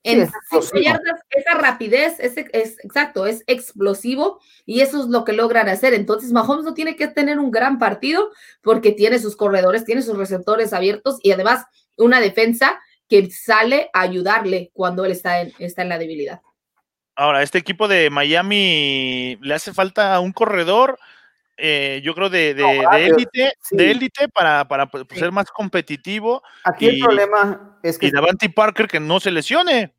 [0.05, 0.80] Sí, En es cinco explosivo.
[0.80, 5.94] yardas, esa rapidez es, es exacto, es explosivo y eso es lo que logran hacer.
[5.94, 8.30] Entonces, Mahomes no tiene que tener un gran partido
[8.62, 11.64] porque tiene sus corredores, tiene sus receptores abiertos y además
[11.97, 16.40] una defensa que sale a ayudarle cuando él está en, está en la debilidad.
[17.16, 20.99] Ahora, este equipo de Miami le hace falta un corredor,
[21.57, 23.76] eh, yo creo, de, de, No, de varios, élite, sí.
[23.76, 25.18] de élite para, para pues, Sí.
[25.18, 29.92] ser más competitivo Aquí el problema es que y Davanti Parker que no se lesione.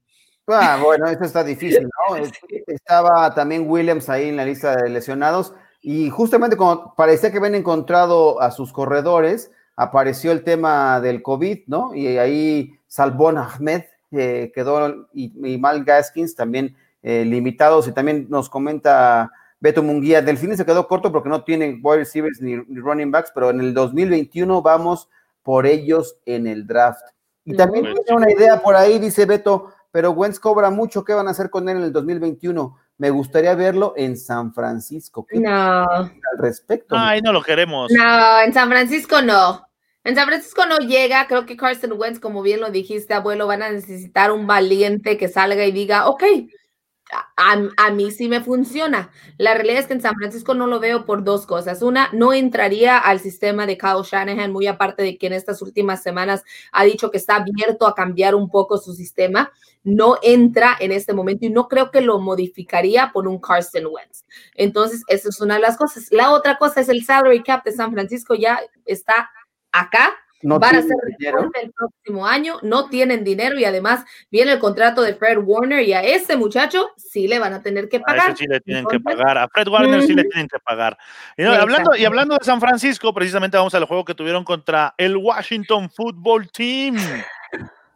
[0.48, 1.44] Ah, bueno, eso está
[1.82, 2.16] difícil, ¿no?
[2.16, 2.32] Es-
[2.68, 7.56] Estaba también Williams ahí en la lista de lesionados y justamente como parecía que habían
[7.56, 11.94] encontrado a sus corredores, apareció el tema del COVID, ¿no?
[11.96, 18.26] Y ahí Salbón Ahmed eh, quedó y, y Mal Gaskins también eh, limitados y también
[18.30, 22.80] nos comenta Beto Munguía, Delfines se quedó corto porque no tienen wide receivers ni, ni
[22.80, 25.10] running backs, pero en el 2021 vamos
[25.42, 27.02] por ellos en el draft.
[27.46, 31.28] Y también tiene una idea por ahí, dice Beto, pero Wentz cobra mucho, ¿qué van
[31.28, 32.78] a hacer con él en el 2021?
[32.98, 35.26] Me gustaría verlo en San Francisco.
[35.26, 36.96] ¿Qué No, al respecto?
[36.98, 37.90] Ay, no lo queremos.
[37.92, 39.66] no, en San Francisco no.
[40.04, 43.62] En San Francisco no llega, creo que Carson Wentz, como bien lo dijiste, abuelo, van
[43.62, 46.24] a necesitar un valiente que salga y diga, ok,
[47.36, 49.12] a, a mí sí me funciona.
[49.38, 51.82] La realidad es que en San Francisco no lo veo por dos cosas.
[51.82, 56.04] Una, no entraría al sistema de Kyle Shanahan, muy aparte de que en estas últimas
[56.04, 59.52] semanas ha dicho que está abierto a cambiar un poco su sistema.
[59.84, 64.26] No entra en este momento y no creo que lo modificaría por un Carson Wentz.
[64.56, 66.08] Entonces, esa es una de las cosas.
[66.12, 69.30] La otra cosa es el salary cap de San Francisco ya está
[69.72, 74.60] acá no van a ser el próximo año, no tienen dinero y además viene el
[74.60, 78.02] contrato de Fred Warner y a ese muchacho sí le van a tener que A
[78.02, 78.30] pagar.
[78.32, 79.38] ese sí le tienen que pagar.
[79.38, 80.98] A Fred Warner sí le tienen que pagar.
[81.36, 84.94] Y, no, hablando, y hablando de San Francisco, precisamente vamos al juego que tuvieron contra
[84.98, 86.98] el Washington Football Team.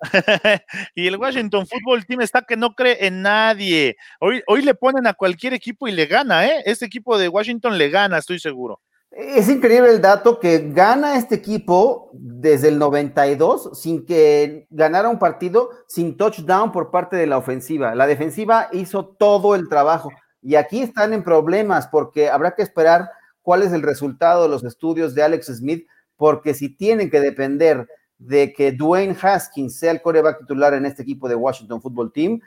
[0.95, 3.97] y el Washington Football Team está que no cree en nadie.
[4.19, 6.63] Hoy, hoy le ponen a cualquier equipo y le gana, ¿eh?
[6.65, 8.81] Este equipo de Washington le gana, estoy seguro.
[9.11, 15.19] Es increíble el dato que gana este equipo desde el 92 sin que ganara un
[15.19, 17.93] partido sin touchdown por parte de la ofensiva.
[17.93, 23.11] La defensiva hizo todo el trabajo y aquí están en problemas porque habrá que esperar
[23.41, 25.85] cuál es el resultado de los estudios de Alex Smith
[26.15, 31.01] porque si tienen que depender de que Dwayne Haskins sea el coreback titular en este
[31.01, 32.39] equipo de Washington Football Team,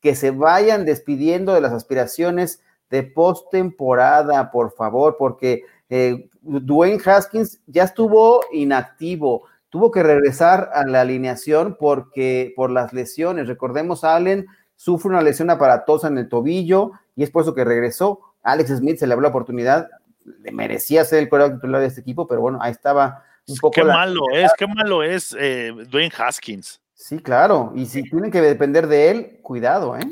[0.00, 5.62] que se vayan despidiendo de las aspiraciones de postemporada, por favor, porque
[5.94, 12.94] eh, Dwayne Haskins ya estuvo inactivo, tuvo que regresar a la alineación porque por las
[12.94, 13.46] lesiones.
[13.46, 18.20] Recordemos, Allen sufre una lesión aparatosa en el tobillo y es por eso que regresó.
[18.42, 19.88] Alex Smith se le abrió la oportunidad,
[20.24, 23.74] le merecía ser el coreback titular de este equipo, pero bueno, ahí estaba un poco.
[23.74, 26.80] Qué la- malo es, qué malo es eh, Dwayne Haskins.
[26.94, 30.02] Sí, claro, y si tienen que depender de él, cuidado, ¿eh?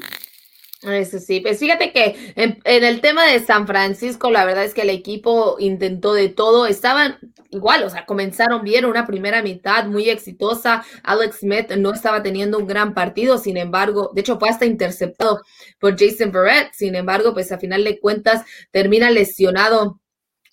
[0.82, 4.80] Eso sí, pues fíjate que en, el tema de San Francisco, la verdad es que
[4.80, 7.18] el equipo intentó de todo, estaban
[7.50, 12.56] igual, o sea, comenzaron bien una primera mitad muy exitosa, Alex Smith no estaba teniendo
[12.56, 15.42] un gran partido, sin embargo, de hecho fue hasta interceptado
[15.78, 19.99] por Jason Verrett, sin embargo, pues a final de cuentas termina lesionado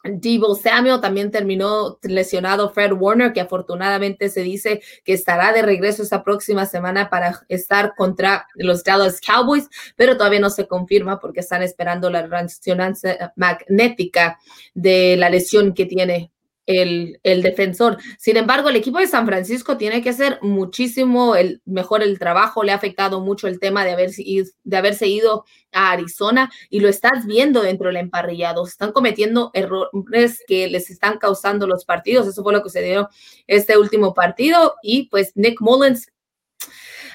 [0.09, 6.03] Debo Samuel también terminó lesionado Fred Warner, que afortunadamente se dice que estará de regreso
[6.03, 11.41] esta próxima semana para estar contra los Dallas Cowboys, pero todavía no se confirma porque
[11.41, 14.39] están esperando la resonancia magnética
[14.73, 16.31] de la lesión que tiene
[16.67, 17.97] el, el, defensor.
[18.19, 22.63] Sin embargo, el equipo de San Francisco tiene que hacer muchísimo el, mejor el trabajo.
[22.63, 26.89] Le ha afectado mucho el tema de, haber, de haberse ido a Arizona y lo
[26.89, 28.67] estás viendo dentro del emparrillado.
[28.67, 32.27] Están cometiendo errores que les están causando los partidos.
[32.27, 33.09] Eso fue lo que se dio
[33.47, 34.75] este último partido.
[34.83, 36.11] Y pues Nick Mullins.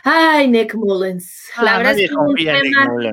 [0.02, 1.50] Ay, Nick Mullins.
[1.60, 3.12] La Ah, verdad es que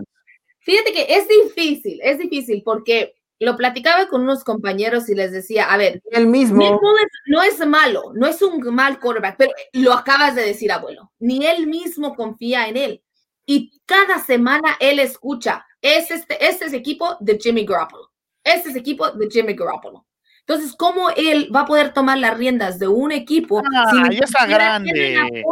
[0.60, 5.72] fíjate que es difícil, es difícil porque lo platicaba con unos compañeros y les decía,
[5.72, 6.58] a ver, el mismo.
[6.58, 6.80] Nick
[7.28, 11.46] no es malo, no es un mal quarterback, pero lo acabas de decir, abuelo, ni
[11.46, 13.04] él mismo confía en él.
[13.46, 18.12] Y cada semana él escucha, es este, este es equipo de Jimmy Garoppolo,
[18.44, 20.06] este es equipo de Jimmy Garoppolo.
[20.42, 23.62] Entonces, ¿cómo él va a poder tomar las riendas de un equipo?
[23.76, 25.44] Ah, si ya está grande.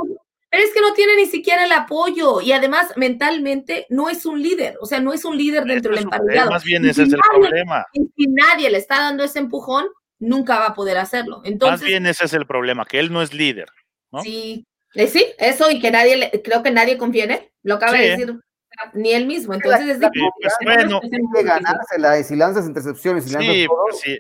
[0.50, 4.42] Pero es que no tiene ni siquiera el apoyo y además mentalmente no es un
[4.42, 6.52] líder, o sea, no es un líder dentro del emparrillado.
[6.52, 7.86] Más bien ese es el nadie, problema.
[7.94, 9.88] Y si nadie le está dando ese empujón,
[10.20, 11.42] nunca va a poder hacerlo.
[11.44, 13.68] Entonces, más bien ese es el problema, que él no es líder.
[14.12, 14.22] ¿no?
[14.22, 17.76] Sí, eh, sí, eso y que nadie, le, creo que nadie confía en él, lo
[17.76, 17.98] acaba Sí.
[18.00, 18.40] de decir
[18.94, 19.54] ni él mismo.
[19.54, 23.66] Entonces es Sí, pues, bueno, Tiene que ganársela y si lanzas intercepciones y lanzas Sí,
[23.68, 24.18] todo, pues sí.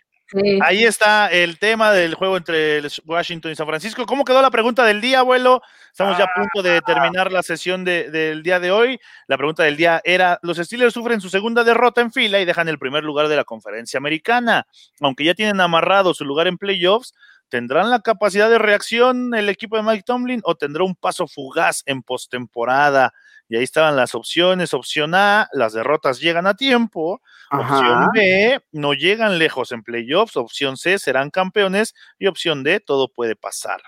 [0.62, 4.06] Ahí está el tema del juego entre Washington y San Francisco.
[4.06, 5.62] ¿Cómo quedó la pregunta del día, abuelo?
[5.92, 9.00] Estamos ya a punto de terminar la sesión del día de hoy.
[9.28, 12.68] La pregunta del día era, los Steelers sufren su segunda derrota en fila y dejan
[12.68, 14.68] el primer lugar de la conferencia americana.
[15.00, 17.14] Aunque ya tienen amarrado su lugar en playoffs,
[17.50, 21.84] ¿tendrán la capacidad de reacción el equipo de Mike Tomlin o tendrá un paso fugaz
[21.86, 23.14] en postemporada?
[23.50, 24.74] Y ahí estaban las opciones.
[24.74, 27.22] Opción A, las derrotas llegan a tiempo.
[27.52, 30.36] Opción B, no llegan lejos en playoffs.
[30.36, 31.96] Opción C, serán campeones.
[32.20, 33.80] Y opción D, todo puede pasar.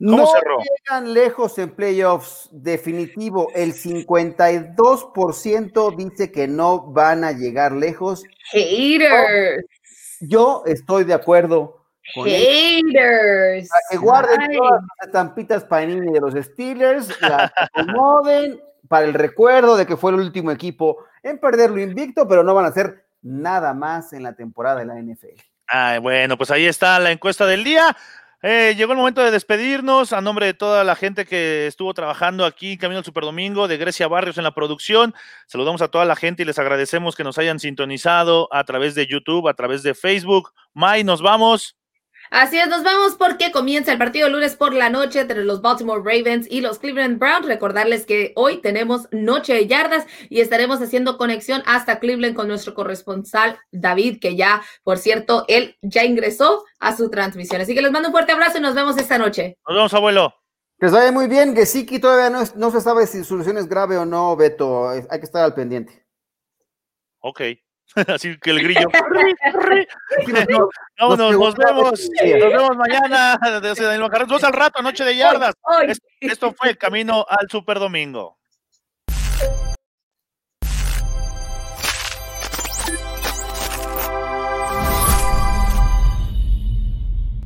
[0.00, 0.26] no
[0.58, 3.52] llegan lejos en playoffs, definitivo.
[3.54, 8.24] El 52% dice que no van a llegar lejos.
[8.50, 9.64] Haters.
[10.20, 11.83] Yo estoy de acuerdo.
[12.12, 13.68] Haters.
[13.68, 19.76] Para que guarden todas las estampitas Panini de los Steelers, las acomoden para el recuerdo
[19.76, 23.72] de que fue el último equipo en perderlo invicto, pero no van a hacer nada
[23.72, 25.40] más en la temporada de la NFL.
[25.66, 27.96] Ay, bueno, pues ahí está la encuesta del día.
[28.46, 32.44] Eh, llegó el momento de despedirnos a nombre de toda la gente que estuvo trabajando
[32.44, 35.14] aquí Camino al Superdomingo, de Grecia Barrios en la producción.
[35.46, 39.06] Saludamos a toda la gente y les agradecemos que nos hayan sintonizado a través de
[39.06, 40.52] YouTube, a través de Facebook.
[40.74, 41.78] May, nos vamos.
[42.30, 46.02] Así es, nos vamos porque comienza el partido lunes por la noche entre los Baltimore
[46.04, 47.46] Ravens y los Cleveland Browns.
[47.46, 52.74] Recordarles que hoy tenemos Noche de Yardas y estaremos haciendo conexión hasta Cleveland con nuestro
[52.74, 57.60] corresponsal David, que ya, por cierto, él ya ingresó a su transmisión.
[57.60, 59.58] Así que les mando un fuerte abrazo y nos vemos esta noche.
[59.66, 60.34] Nos vemos, abuelo.
[60.78, 61.54] Que les vaya muy bien.
[61.54, 64.88] Gesiki todavía no, no se sabe si su solución es grave o no, Beto.
[64.88, 66.04] Hay que estar al pendiente.
[67.20, 67.40] Ok.
[68.08, 68.88] Así que el grillo.
[70.98, 71.54] nos, nos, vemos.
[71.56, 73.38] Nos vemos mañana.
[73.98, 75.54] Nos vemos al rato, noche de yardas.
[75.86, 78.38] Esto, esto fue el camino al Super Domingo.